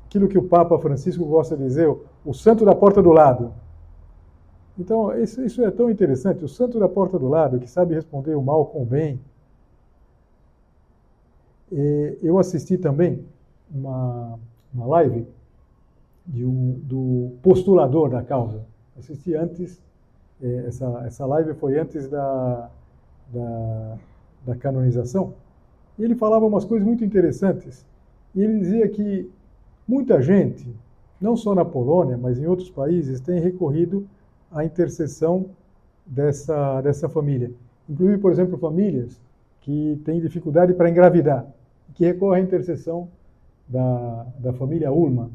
Aquilo 0.05 0.27
que 0.27 0.38
o 0.38 0.43
Papa 0.43 0.77
Francisco 0.79 1.23
gosta 1.25 1.55
de 1.55 1.63
dizer, 1.63 1.88
o 2.25 2.34
santo 2.34 2.65
da 2.65 2.75
porta 2.75 3.01
do 3.01 3.12
lado. 3.12 3.53
Então, 4.77 5.17
isso, 5.17 5.41
isso 5.43 5.63
é 5.63 5.71
tão 5.71 5.89
interessante. 5.89 6.43
O 6.43 6.49
santo 6.49 6.79
da 6.79 6.89
porta 6.89 7.17
do 7.17 7.27
lado, 7.27 7.60
que 7.60 7.69
sabe 7.69 7.93
responder 7.93 8.36
o 8.36 8.41
mal 8.41 8.65
com 8.65 8.84
o 8.84 8.86
bem. 8.86 9.19
E 11.71 12.17
eu 12.21 12.39
assisti 12.39 12.77
também 12.77 13.23
uma, 13.71 14.38
uma 14.73 14.86
live 14.88 15.25
de 16.30 16.46
um, 16.46 16.80
do 16.84 17.32
postulador 17.44 18.10
da 18.10 18.24
causa. 18.24 18.62
Assisti 18.98 19.36
antes, 19.36 19.82
eh, 20.42 20.65
essa, 20.68 21.04
essa 21.06 21.26
live 21.26 21.54
foi 21.56 21.78
antes 21.78 22.08
da, 22.08 22.70
da 23.34 23.98
da 24.46 24.56
canonização, 24.56 25.34
e 25.98 26.04
ele 26.04 26.15
falava 26.15 26.46
umas 26.46 26.65
coisas 26.65 26.88
muito 26.88 27.04
interessantes. 27.04 27.86
E 28.34 28.42
ele 28.42 28.60
dizia 28.60 28.88
que 28.88 29.30
muita 29.88 30.22
gente, 30.22 30.68
não 31.20 31.36
só 31.36 31.54
na 31.54 31.65
Polônia, 31.65 32.18
mas 32.18 32.39
em 32.39 32.48
outros 32.48 32.70
países, 32.70 33.20
tem 33.20 33.39
recorrido 33.39 34.08
à 34.52 34.63
intercessão 34.63 35.48
dessa, 36.06 36.82
dessa 36.82 37.10
família. 37.10 37.52
Inclusive, 37.89 38.18
por 38.20 38.32
exemplo, 38.32 38.58
famílias 38.58 39.20
que 39.62 40.00
têm 40.06 40.22
dificuldade 40.22 40.74
para 40.74 40.89
engravidar, 40.89 41.46
que 41.94 42.06
recorrem 42.06 42.44
à 42.44 42.46
intercessão 42.46 43.10
da, 43.68 44.26
da 44.39 44.54
família 44.54 44.92
Ulma. 44.92 45.30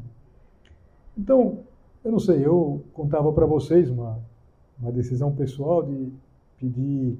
Então, 1.17 1.59
eu 2.03 2.11
não 2.11 2.19
sei, 2.19 2.45
eu 2.45 2.83
contava 2.93 3.31
para 3.31 3.45
vocês 3.45 3.89
uma, 3.89 4.19
uma 4.79 4.91
decisão 4.91 5.31
pessoal 5.33 5.83
de 5.83 6.11
pedir 6.59 7.17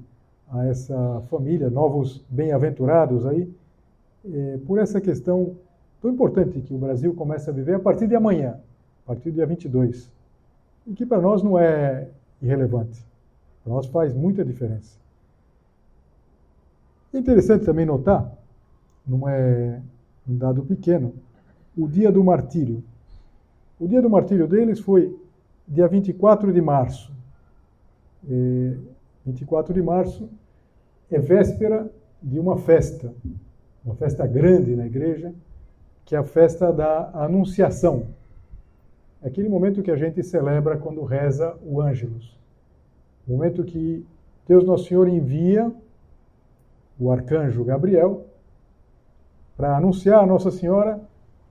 a 0.50 0.66
essa 0.66 1.22
família, 1.28 1.68
novos 1.68 2.24
bem-aventurados 2.28 3.26
aí, 3.26 3.52
é, 4.24 4.58
por 4.66 4.78
essa 4.78 5.00
questão 5.00 5.56
tão 6.00 6.10
importante 6.10 6.60
que 6.60 6.74
o 6.74 6.78
Brasil 6.78 7.14
começa 7.14 7.50
a 7.50 7.54
viver 7.54 7.74
a 7.74 7.80
partir 7.80 8.06
de 8.06 8.14
amanhã, 8.14 8.60
a 9.04 9.06
partir 9.08 9.30
do 9.30 9.34
dia 9.34 9.46
22, 9.46 10.10
e 10.86 10.92
que 10.92 11.06
para 11.06 11.20
nós 11.20 11.42
não 11.42 11.58
é 11.58 12.08
irrelevante, 12.40 13.04
para 13.64 13.72
nós 13.72 13.86
faz 13.86 14.14
muita 14.14 14.44
diferença. 14.44 14.98
É 17.12 17.18
interessante 17.18 17.64
também 17.64 17.86
notar, 17.86 18.30
não 19.06 19.28
é 19.28 19.80
um 20.28 20.36
dado 20.36 20.62
pequeno, 20.62 21.14
o 21.76 21.88
dia 21.88 22.12
do 22.12 22.22
martírio. 22.22 22.82
O 23.78 23.86
dia 23.86 24.00
do 24.00 24.08
martírio 24.08 24.48
deles 24.48 24.80
foi 24.80 25.14
dia 25.68 25.86
24 25.86 26.52
de 26.52 26.60
março. 26.62 27.12
É, 28.28 28.76
24 29.24 29.74
de 29.74 29.82
março 29.82 30.28
é 31.10 31.18
véspera 31.18 31.90
de 32.22 32.40
uma 32.40 32.56
festa, 32.56 33.12
uma 33.84 33.94
festa 33.94 34.26
grande 34.26 34.74
na 34.74 34.86
igreja, 34.86 35.34
que 36.04 36.14
é 36.14 36.18
a 36.18 36.24
festa 36.24 36.72
da 36.72 37.10
Anunciação. 37.12 38.06
É 39.22 39.28
aquele 39.28 39.48
momento 39.48 39.82
que 39.82 39.90
a 39.90 39.96
gente 39.96 40.22
celebra 40.22 40.78
quando 40.78 41.04
reza 41.04 41.56
o 41.62 41.80
Ângelus. 41.80 42.36
O 43.26 43.32
momento 43.32 43.64
que 43.64 44.06
Deus 44.46 44.64
Nosso 44.64 44.86
Senhor 44.86 45.06
envia 45.06 45.70
o 46.98 47.10
arcanjo 47.10 47.64
Gabriel 47.64 48.24
para 49.56 49.76
anunciar 49.76 50.22
a 50.22 50.26
Nossa 50.26 50.50
Senhora 50.50 51.00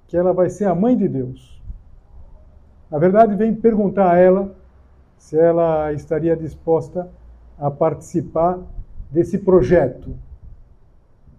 que 0.08 0.18
ela 0.18 0.34
vai 0.34 0.50
ser 0.50 0.66
a 0.66 0.76
mãe 0.76 0.96
de 0.98 1.08
Deus. 1.08 1.55
Na 2.96 3.00
verdade, 3.00 3.36
vem 3.36 3.54
perguntar 3.54 4.14
a 4.14 4.18
ela 4.18 4.56
se 5.18 5.38
ela 5.38 5.92
estaria 5.92 6.34
disposta 6.34 7.12
a 7.60 7.70
participar 7.70 8.58
desse 9.12 9.38
projeto. 9.38 10.16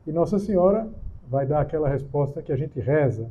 E 0.07 0.12
Nossa 0.12 0.38
Senhora 0.38 0.87
vai 1.27 1.47
dar 1.47 1.62
aquela 1.62 1.88
resposta 1.88 2.42
que 2.42 2.53
a 2.53 2.57
gente 2.59 2.79
reza: 2.79 3.31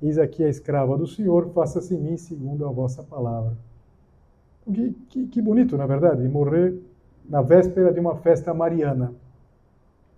Eis 0.00 0.16
aqui 0.16 0.42
a 0.42 0.48
escrava 0.48 0.96
do 0.96 1.06
Senhor, 1.06 1.50
faça-se 1.50 1.94
em 1.94 2.00
mim 2.00 2.16
segundo 2.16 2.66
a 2.66 2.70
vossa 2.70 3.02
palavra. 3.02 3.52
Que, 4.64 4.96
que, 5.10 5.26
que 5.26 5.42
bonito, 5.42 5.76
na 5.76 5.84
verdade, 5.84 6.26
morrer 6.26 6.74
na 7.28 7.42
véspera 7.42 7.92
de 7.92 8.00
uma 8.00 8.16
festa 8.16 8.54
mariana. 8.54 9.12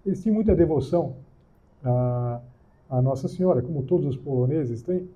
Eles 0.07 0.23
tinham 0.23 0.37
muita 0.37 0.55
devoção 0.55 1.17
a, 1.85 2.41
a 2.89 3.03
Nossa 3.03 3.27
Senhora, 3.27 3.61
como 3.61 3.83
todos 3.83 4.07
os 4.07 4.17
poloneses 4.17 4.83
têm. 4.83 5.09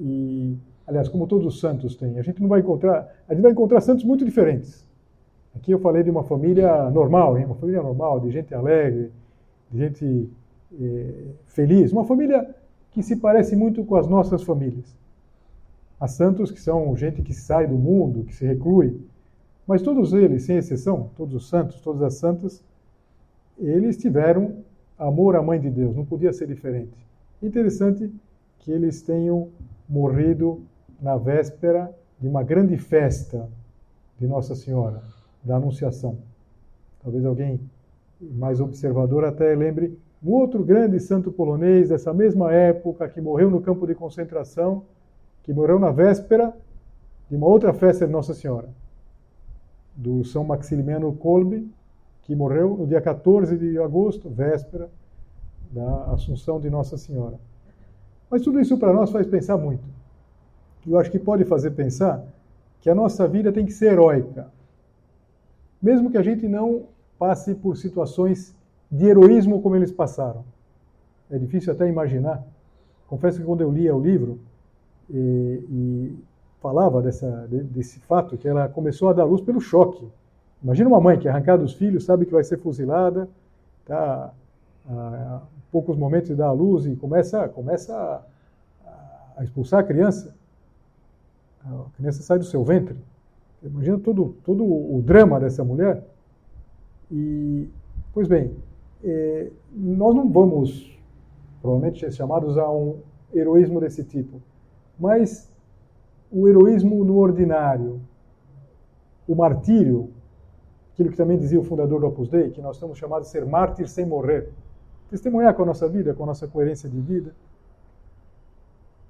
E, 0.00 0.56
aliás, 0.86 1.08
como 1.08 1.26
todos 1.26 1.46
os 1.46 1.60
santos 1.60 1.96
têm. 1.96 2.18
A 2.18 2.22
gente 2.22 2.40
não 2.40 2.48
vai 2.48 2.60
encontrar, 2.60 3.08
a 3.28 3.34
gente 3.34 3.42
vai 3.42 3.52
encontrar 3.52 3.80
santos 3.80 4.04
muito 4.04 4.24
diferentes. 4.24 4.86
Aqui 5.54 5.70
eu 5.70 5.78
falei 5.78 6.02
de 6.02 6.10
uma 6.10 6.24
família 6.24 6.90
normal, 6.90 7.38
hein? 7.38 7.44
uma 7.44 7.54
família 7.54 7.82
normal, 7.82 8.20
de 8.20 8.30
gente 8.30 8.54
alegre, 8.54 9.12
de 9.70 9.78
gente 9.78 10.30
eh, 10.80 11.24
feliz, 11.46 11.92
uma 11.92 12.04
família 12.04 12.54
que 12.90 13.02
se 13.02 13.16
parece 13.16 13.54
muito 13.54 13.84
com 13.84 13.96
as 13.96 14.06
nossas 14.06 14.42
famílias. 14.42 14.96
Há 16.00 16.08
santos 16.08 16.50
que 16.50 16.60
são 16.60 16.96
gente 16.96 17.22
que 17.22 17.32
sai 17.32 17.66
do 17.66 17.76
mundo, 17.76 18.24
que 18.24 18.34
se 18.34 18.44
reclui, 18.46 19.00
mas 19.66 19.82
todos 19.82 20.12
eles, 20.12 20.42
sem 20.42 20.56
exceção, 20.56 21.10
todos 21.16 21.34
os 21.34 21.48
santos, 21.48 21.80
todas 21.80 22.02
as 22.02 22.14
santas, 22.14 22.64
eles 23.58 23.96
tiveram 23.96 24.56
amor 24.98 25.36
à 25.36 25.42
Mãe 25.42 25.60
de 25.60 25.70
Deus, 25.70 25.94
não 25.94 26.04
podia 26.04 26.32
ser 26.32 26.46
diferente. 26.46 26.92
Interessante 27.42 28.12
que 28.58 28.72
eles 28.72 29.02
tenham 29.02 29.48
morrido 29.88 30.62
na 31.02 31.16
véspera 31.16 31.92
de 32.20 32.28
uma 32.28 32.44
grande 32.44 32.78
festa 32.78 33.48
de 34.18 34.26
Nossa 34.28 34.54
Senhora, 34.54 35.02
da 35.42 35.56
Anunciação. 35.56 36.18
Talvez 37.02 37.26
alguém 37.26 37.60
mais 38.20 38.60
observador 38.60 39.24
até 39.24 39.52
lembre 39.56 39.98
um 40.22 40.30
outro 40.30 40.62
grande 40.62 41.00
santo 41.00 41.32
polonês 41.32 41.88
dessa 41.88 42.14
mesma 42.14 42.52
época 42.52 43.08
que 43.08 43.20
morreu 43.20 43.50
no 43.50 43.60
campo 43.60 43.84
de 43.84 43.94
concentração, 43.96 44.84
que 45.42 45.52
morreu 45.52 45.80
na 45.80 45.90
véspera 45.90 46.54
de 47.28 47.34
uma 47.34 47.48
outra 47.48 47.74
festa 47.74 48.06
de 48.06 48.12
Nossa 48.12 48.32
Senhora, 48.32 48.68
do 49.96 50.22
São 50.24 50.44
Maximiliano 50.44 51.12
Kolbe, 51.14 51.68
que 52.22 52.36
morreu 52.36 52.76
no 52.76 52.86
dia 52.86 53.00
14 53.00 53.58
de 53.58 53.76
agosto, 53.78 54.30
véspera 54.30 54.88
da 55.72 56.04
Assunção 56.12 56.60
de 56.60 56.70
Nossa 56.70 56.96
Senhora. 56.96 57.40
Mas 58.30 58.42
tudo 58.42 58.60
isso 58.60 58.78
para 58.78 58.92
nós 58.92 59.10
faz 59.10 59.26
pensar 59.26 59.58
muito. 59.58 60.01
Eu 60.86 60.98
acho 60.98 61.10
que 61.10 61.18
pode 61.18 61.44
fazer 61.44 61.70
pensar 61.72 62.24
que 62.80 62.90
a 62.90 62.94
nossa 62.94 63.26
vida 63.28 63.52
tem 63.52 63.64
que 63.64 63.72
ser 63.72 63.92
heróica. 63.92 64.48
Mesmo 65.80 66.10
que 66.10 66.18
a 66.18 66.22
gente 66.22 66.48
não 66.48 66.84
passe 67.18 67.54
por 67.54 67.76
situações 67.76 68.54
de 68.90 69.06
heroísmo 69.06 69.62
como 69.62 69.76
eles 69.76 69.92
passaram. 69.92 70.44
É 71.30 71.38
difícil 71.38 71.72
até 71.72 71.88
imaginar. 71.88 72.42
Confesso 73.06 73.38
que 73.38 73.44
quando 73.44 73.60
eu 73.60 73.70
lia 73.70 73.94
o 73.94 74.00
livro 74.00 74.40
e, 75.08 75.64
e 75.70 76.18
falava 76.60 77.00
dessa, 77.00 77.46
desse 77.48 78.00
fato, 78.00 78.36
que 78.36 78.48
ela 78.48 78.68
começou 78.68 79.08
a 79.08 79.12
dar 79.12 79.24
luz 79.24 79.40
pelo 79.40 79.60
choque 79.60 80.06
Imagina 80.62 80.88
uma 80.88 81.00
mãe 81.00 81.18
que 81.18 81.28
arrancada 81.28 81.62
dos 81.62 81.74
filhos, 81.74 82.04
sabe 82.04 82.24
que 82.24 82.32
vai 82.32 82.44
ser 82.44 82.56
fuzilada, 82.58 83.28
tá 83.84 84.32
a, 84.88 85.40
poucos 85.72 85.96
momentos 85.96 86.28
de 86.28 86.36
dar 86.36 86.52
luz 86.52 86.86
e 86.86 86.94
começa, 86.94 87.48
começa 87.48 87.92
a, 87.94 88.22
a, 89.38 89.44
expulsar 89.44 89.80
a 89.80 89.82
criança. 89.82 90.34
A 91.64 91.84
criança 91.96 92.22
sai 92.22 92.38
do 92.38 92.44
seu 92.44 92.64
ventre. 92.64 92.96
Imagina 93.62 93.98
todo, 93.98 94.34
todo 94.44 94.64
o 94.64 95.00
drama 95.02 95.38
dessa 95.38 95.62
mulher. 95.62 96.04
E, 97.10 97.68
pois 98.12 98.26
bem, 98.26 98.56
é, 99.04 99.50
nós 99.72 100.14
não 100.14 100.28
vamos, 100.28 100.98
provavelmente, 101.60 102.00
ser 102.00 102.12
chamados 102.12 102.58
a 102.58 102.70
um 102.70 102.98
heroísmo 103.32 103.80
desse 103.80 104.02
tipo, 104.04 104.40
mas 104.98 105.50
o 106.30 106.48
heroísmo 106.48 107.04
no 107.04 107.16
ordinário, 107.18 108.00
o 109.28 109.34
martírio, 109.34 110.10
aquilo 110.92 111.10
que 111.10 111.16
também 111.16 111.38
dizia 111.38 111.60
o 111.60 111.64
fundador 111.64 112.00
do 112.00 112.06
Opus 112.06 112.28
Dei, 112.28 112.50
que 112.50 112.60
nós 112.60 112.76
estamos 112.76 112.98
chamados 112.98 113.28
de 113.28 113.32
ser 113.32 113.44
mártires 113.44 113.90
sem 113.90 114.04
morrer. 114.04 114.50
Testemunhar 115.10 115.54
com 115.54 115.62
a 115.62 115.66
nossa 115.66 115.88
vida, 115.88 116.14
com 116.14 116.22
a 116.22 116.26
nossa 116.26 116.48
coerência 116.48 116.88
de 116.88 117.00
vida. 117.00 117.34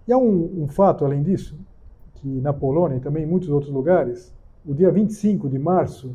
E 0.07 0.13
há 0.13 0.19
um, 0.19 0.63
um 0.63 0.69
fato, 0.69 1.05
além 1.05 1.23
disso, 1.23 1.57
que 2.23 2.41
na 2.41 2.53
Polônia 2.53 2.97
e 2.97 3.01
também 3.01 3.25
em 3.25 3.27
muitos 3.27 3.51
outros 3.51 3.71
lugares, 3.71 4.33
o 4.65 4.73
dia 4.73 4.91
25 4.91 5.49
de 5.49 5.59
março 5.59 6.15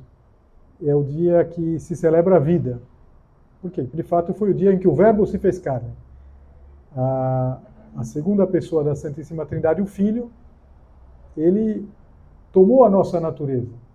é 0.83 0.95
o 0.95 1.03
dia 1.03 1.45
que 1.45 1.79
se 1.79 1.95
celebra 1.95 2.37
a 2.37 2.39
vida. 2.39 2.81
Por 3.61 3.69
quê? 3.69 3.83
Porque 3.83 3.97
de 3.97 4.03
fato 4.03 4.33
foi 4.33 4.49
o 4.51 4.53
dia 4.53 4.73
em 4.73 4.79
que 4.79 4.87
o 4.87 4.95
Verbo 4.95 5.27
se 5.27 5.37
fez 5.37 5.59
carne. 5.59 5.91
A, 6.95 7.59
a 7.97 8.03
segunda 8.03 8.47
pessoa 8.47 8.83
da 8.83 8.95
Santíssima 8.95 9.45
Trindade, 9.45 9.81
o 9.81 9.85
Filho, 9.85 10.31
ele 11.35 11.87
tomou 12.51 12.83
a 12.83 12.89
nossa 12.89 13.19
natureza 13.19 13.87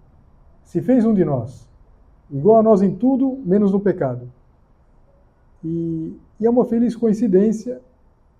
se 0.65 0.81
fez 0.81 1.05
um 1.05 1.13
de 1.13 1.25
nós, 1.25 1.69
igual 2.31 2.59
a 2.59 2.63
nós 2.63 2.83
em 2.83 2.95
tudo, 2.95 3.39
menos 3.45 3.73
no 3.73 3.81
pecado. 3.81 4.27
E, 5.65 6.17
e 6.41 6.47
é 6.47 6.51
uma 6.51 6.65
feliz 6.65 6.97
coincidência 6.97 7.81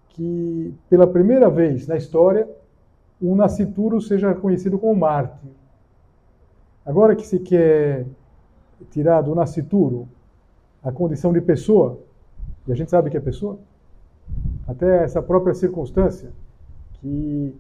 que, 0.09 0.75
pela 0.89 1.07
primeira 1.07 1.49
vez 1.51 1.87
na 1.87 1.97
história, 1.97 2.49
um 3.23 3.35
nascituro 3.35 4.01
seja 4.01 4.35
conhecido 4.35 4.79
como 4.79 4.95
mártir. 4.99 5.51
Agora 6.85 7.15
que 7.15 7.27
se 7.27 7.39
quer 7.39 8.07
tirar 8.91 9.23
do 9.23 9.35
nascituro 9.35 10.09
a 10.83 10.91
condição 10.91 11.33
de 11.33 11.41
pessoa, 11.41 12.01
e 12.67 12.73
a 12.73 12.75
gente 12.75 12.91
sabe 12.91 13.11
que 13.11 13.17
é 13.17 13.21
pessoa, 13.21 13.59
até 14.67 15.05
essa 15.05 15.23
própria 15.23 15.55
circunstância, 15.55 16.31
que 16.95 17.55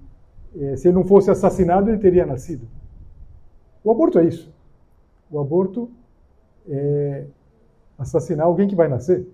eh, 0.57 0.77
se 0.77 0.89
ele 0.89 0.95
não 0.95 1.05
fosse 1.05 1.31
assassinado, 1.31 1.89
ele 1.89 1.99
teria 1.99 2.27
nascido. 2.27 2.67
O 3.85 3.91
aborto 3.91 4.19
é 4.19 4.25
isso. 4.25 4.53
O 5.31 5.41
aborto 5.41 5.91
é 6.69 7.27
assassinar 7.99 8.47
alguém 8.47 8.69
que 8.69 8.75
vai 8.75 8.89
nascer. 8.89 9.27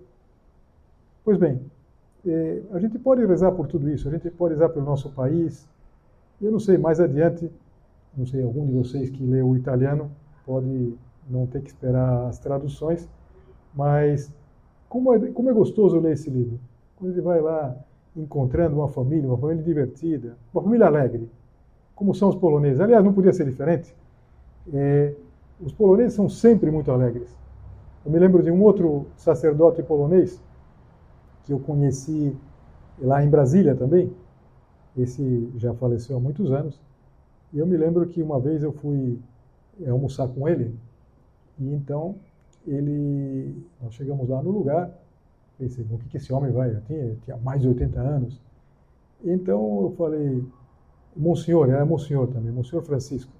Pois 1.23 1.37
bem, 1.37 1.59
é, 2.25 2.61
a 2.71 2.79
gente 2.79 2.97
pode 2.97 3.25
rezar 3.25 3.51
por 3.51 3.67
tudo 3.67 3.89
isso, 3.89 4.07
a 4.07 4.11
gente 4.11 4.29
pode 4.31 4.53
rezar 4.53 4.69
pelo 4.69 4.85
nosso 4.85 5.09
país. 5.09 5.67
Eu 6.41 6.51
não 6.51 6.59
sei, 6.59 6.77
mais 6.77 6.99
adiante, 6.99 7.51
não 8.15 8.25
sei, 8.25 8.43
algum 8.43 8.65
de 8.65 8.73
vocês 8.73 9.09
que 9.09 9.23
lê 9.25 9.41
o 9.41 9.55
italiano 9.55 10.11
pode 10.45 10.93
não 11.29 11.45
ter 11.45 11.61
que 11.61 11.69
esperar 11.69 12.27
as 12.27 12.39
traduções, 12.39 13.07
mas 13.73 14.31
como 14.87 15.13
é, 15.13 15.31
como 15.31 15.49
é 15.49 15.53
gostoso 15.53 15.99
ler 15.99 16.13
esse 16.13 16.29
livro. 16.29 16.59
Quando 16.95 17.11
ele 17.11 17.21
vai 17.21 17.39
lá 17.41 17.75
encontrando 18.15 18.75
uma 18.75 18.87
família, 18.87 19.27
uma 19.27 19.37
família 19.37 19.63
divertida, 19.63 20.37
uma 20.53 20.63
família 20.63 20.87
alegre, 20.87 21.29
como 21.95 22.15
são 22.15 22.29
os 22.29 22.35
poloneses. 22.35 22.79
Aliás, 22.79 23.03
não 23.03 23.13
podia 23.13 23.33
ser 23.33 23.45
diferente. 23.45 23.93
É, 24.73 25.13
os 25.61 25.73
poloneses 25.73 26.13
são 26.13 26.29
sempre 26.29 26.71
muito 26.71 26.91
alegres. 26.91 27.35
Eu 28.05 28.11
me 28.11 28.17
lembro 28.17 28.41
de 28.41 28.49
um 28.49 28.63
outro 28.63 29.07
sacerdote 29.17 29.83
polonês 29.83 30.41
que 31.43 31.51
eu 31.51 31.59
conheci 31.59 32.35
lá 32.97 33.23
em 33.23 33.29
Brasília 33.29 33.75
também. 33.75 34.11
Esse 34.97 35.49
já 35.57 35.73
faleceu 35.73 36.17
há 36.17 36.19
muitos 36.19 36.51
anos. 36.51 36.79
E 37.53 37.59
eu 37.59 37.65
me 37.65 37.77
lembro 37.77 38.05
que 38.07 38.21
uma 38.21 38.39
vez 38.39 38.63
eu 38.63 38.71
fui 38.71 39.19
almoçar 39.87 40.27
com 40.27 40.47
ele 40.47 40.75
e 41.57 41.73
então 41.73 42.15
ele 42.67 43.55
nós 43.81 43.93
chegamos 43.93 44.27
lá 44.27 44.43
no 44.43 44.51
lugar 44.51 44.91
pensei 45.57 45.85
o 45.89 45.97
que, 45.97 46.09
que 46.09 46.17
esse 46.17 46.33
homem 46.33 46.51
vai 46.51 46.69
eu 46.75 46.81
tinha, 46.81 47.15
tinha 47.23 47.37
mais 47.37 47.61
de 47.61 47.69
80 47.69 47.97
anos 47.97 48.41
então 49.23 49.83
eu 49.83 49.93
falei 49.97 50.43
Monsenhor 51.15 51.69
era 51.69 51.85
Monsenhor 51.85 52.27
também 52.27 52.51
Monsenhor 52.51 52.83
Francisco 52.83 53.31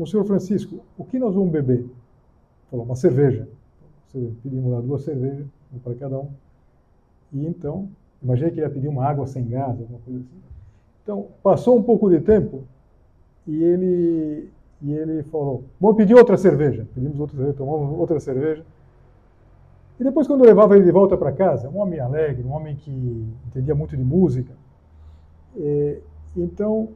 Monsenhor 0.00 0.24
Francisco, 0.24 0.80
o 0.96 1.04
que 1.04 1.18
nós 1.18 1.34
vamos 1.34 1.50
beber? 1.50 1.86
Falou, 2.70 2.86
uma 2.86 2.96
cerveja. 2.96 3.46
Pedimos 4.42 4.72
lá 4.72 4.80
duas 4.80 5.02
cervejas, 5.02 5.46
uma 5.70 5.80
para 5.80 5.94
cada 5.94 6.18
um. 6.18 6.30
E 7.30 7.46
então, 7.46 7.90
imaginei 8.22 8.50
que 8.50 8.60
ele 8.60 8.66
ia 8.66 8.70
pedir 8.70 8.88
uma 8.88 9.04
água 9.04 9.26
sem 9.26 9.46
gás, 9.48 9.78
alguma 9.80 10.00
coisa 10.00 10.20
assim. 10.20 10.40
Então, 11.02 11.26
passou 11.42 11.76
um 11.78 11.82
pouco 11.82 12.08
de 12.10 12.20
tempo 12.20 12.64
e 13.46 13.62
ele, 13.62 14.50
e 14.82 14.92
ele 14.92 15.22
falou: 15.24 15.64
Vamos 15.80 15.96
pedir 15.96 16.14
outra 16.14 16.36
cerveja. 16.36 16.86
Pedimos 16.94 17.18
outra 17.18 17.36
cerveja, 17.36 17.56
tomamos 17.56 17.98
outra 17.98 18.20
cerveja. 18.20 18.64
E 19.98 20.04
depois, 20.04 20.26
quando 20.26 20.40
eu 20.44 20.46
levava 20.46 20.76
ele 20.76 20.84
de 20.84 20.92
volta 20.92 21.16
para 21.16 21.32
casa, 21.32 21.68
um 21.68 21.78
homem 21.78 22.00
alegre, 22.00 22.42
um 22.42 22.52
homem 22.52 22.76
que 22.76 22.90
entendia 23.46 23.74
muito 23.74 23.96
de 23.96 24.02
música, 24.02 24.54
é, 25.56 25.98
então 26.36 26.88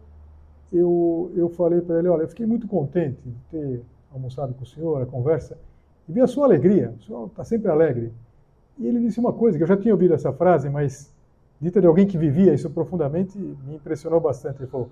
eu, 0.73 1.31
eu 1.35 1.49
falei 1.49 1.81
para 1.81 1.99
ele: 1.99 2.09
Olha, 2.09 2.23
eu 2.23 2.29
fiquei 2.29 2.47
muito 2.47 2.67
contente 2.67 3.21
de 3.25 3.35
ter 3.51 3.83
almoçado 4.13 4.55
com 4.55 4.63
o 4.63 4.67
senhor, 4.67 5.03
a 5.03 5.07
conversa, 5.07 5.59
e 6.09 6.13
vi 6.13 6.21
a 6.21 6.27
sua 6.27 6.45
alegria, 6.47 6.95
o 6.99 7.03
senhor 7.03 7.27
está 7.27 7.45
sempre 7.45 7.71
alegre. 7.71 8.13
E 8.79 8.87
ele 8.87 9.01
disse 9.01 9.21
uma 9.21 9.33
coisa, 9.33 9.57
que 9.57 9.63
eu 9.63 9.69
já 9.69 9.77
tinha 9.77 9.95
ouvido 9.95 10.15
essa 10.15 10.33
frase, 10.33 10.69
mas 10.69 11.14
dita 11.65 11.81
de 11.81 11.87
alguém 11.87 12.07
que 12.07 12.19
vivia 12.19 12.53
isso 12.53 12.69
profundamente, 12.69 13.39
me 13.39 13.77
impressionou 13.77 14.21
bastante. 14.21 14.61
Ele 14.61 14.71
falou: 14.71 14.91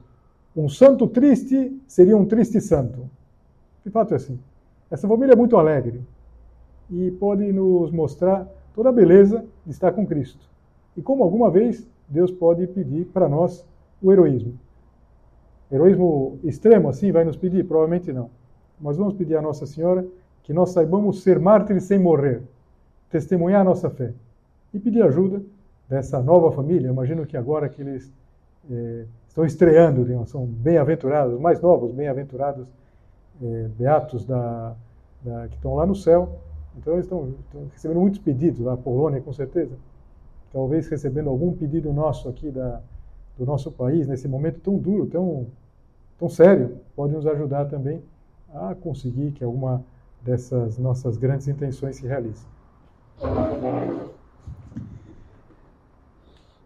um 0.56 0.70
santo 0.70 1.06
triste 1.06 1.78
seria 1.86 2.16
um 2.16 2.24
triste 2.24 2.60
santo. 2.62 3.10
De 3.84 3.90
fato 3.90 4.14
é 4.14 4.16
assim. 4.16 4.38
Essa 4.90 5.06
família 5.06 5.34
é 5.34 5.36
muito 5.36 5.56
alegre 5.58 6.00
e 6.90 7.10
pode 7.12 7.52
nos 7.52 7.90
mostrar 7.90 8.48
toda 8.74 8.88
a 8.88 8.92
beleza 8.92 9.44
de 9.66 9.72
estar 9.72 9.92
com 9.92 10.06
Cristo. 10.06 10.48
E 10.96 11.02
como 11.02 11.22
alguma 11.22 11.50
vez 11.50 11.86
Deus 12.08 12.30
pode 12.30 12.66
pedir 12.66 13.04
para 13.06 13.28
nós 13.28 13.66
o 14.02 14.10
heroísmo. 14.10 14.54
Heroísmo 15.70 16.38
extremo 16.42 16.88
assim 16.88 17.12
vai 17.12 17.24
nos 17.24 17.36
pedir? 17.36 17.66
Provavelmente 17.66 18.12
não. 18.12 18.30
Mas 18.80 18.96
vamos 18.96 19.14
pedir 19.14 19.36
a 19.36 19.42
Nossa 19.42 19.66
Senhora 19.66 20.06
que 20.42 20.52
nós 20.54 20.70
saibamos 20.70 21.22
ser 21.22 21.38
mártires 21.38 21.84
sem 21.84 21.98
morrer, 21.98 22.42
testemunhar 23.10 23.60
a 23.60 23.64
nossa 23.64 23.88
fé 23.88 24.12
e 24.74 24.78
pedir 24.78 25.02
ajuda 25.02 25.42
dessa 25.92 26.22
nova 26.22 26.50
família. 26.50 26.88
Imagino 26.88 27.26
que 27.26 27.36
agora 27.36 27.68
que 27.68 27.82
eles 27.82 28.10
eh, 28.70 29.04
estão 29.28 29.44
estreando, 29.44 30.06
são 30.26 30.46
bem-aventurados, 30.46 31.38
mais 31.38 31.60
novos, 31.60 31.92
bem-aventurados, 31.92 32.66
é, 33.42 33.68
beatos 33.78 34.24
da, 34.24 34.74
da, 35.22 35.48
que 35.48 35.56
estão 35.56 35.74
lá 35.74 35.84
no 35.84 35.94
céu. 35.94 36.38
Então 36.78 36.94
eles 36.94 37.04
estão, 37.04 37.34
estão, 37.46 37.66
recebendo 37.70 38.00
muitos 38.00 38.20
pedidos, 38.20 38.60
lá 38.60 38.74
Polônia 38.74 39.20
com 39.20 39.34
certeza. 39.34 39.74
Talvez 40.50 40.88
recebendo 40.88 41.28
algum 41.28 41.52
pedido 41.52 41.92
nosso 41.92 42.26
aqui 42.28 42.50
da, 42.50 42.80
do 43.38 43.44
nosso 43.44 43.70
país, 43.70 44.06
nesse 44.08 44.26
momento 44.26 44.60
tão 44.60 44.78
duro, 44.78 45.06
tão, 45.06 45.46
tão 46.18 46.28
sério, 46.30 46.78
pode 46.96 47.12
nos 47.12 47.26
ajudar 47.26 47.66
também 47.66 48.02
a 48.54 48.74
conseguir 48.74 49.32
que 49.32 49.44
alguma 49.44 49.84
dessas 50.22 50.78
nossas 50.78 51.18
grandes 51.18 51.48
intenções 51.48 51.96
se 51.96 52.06
realize. 52.06 52.46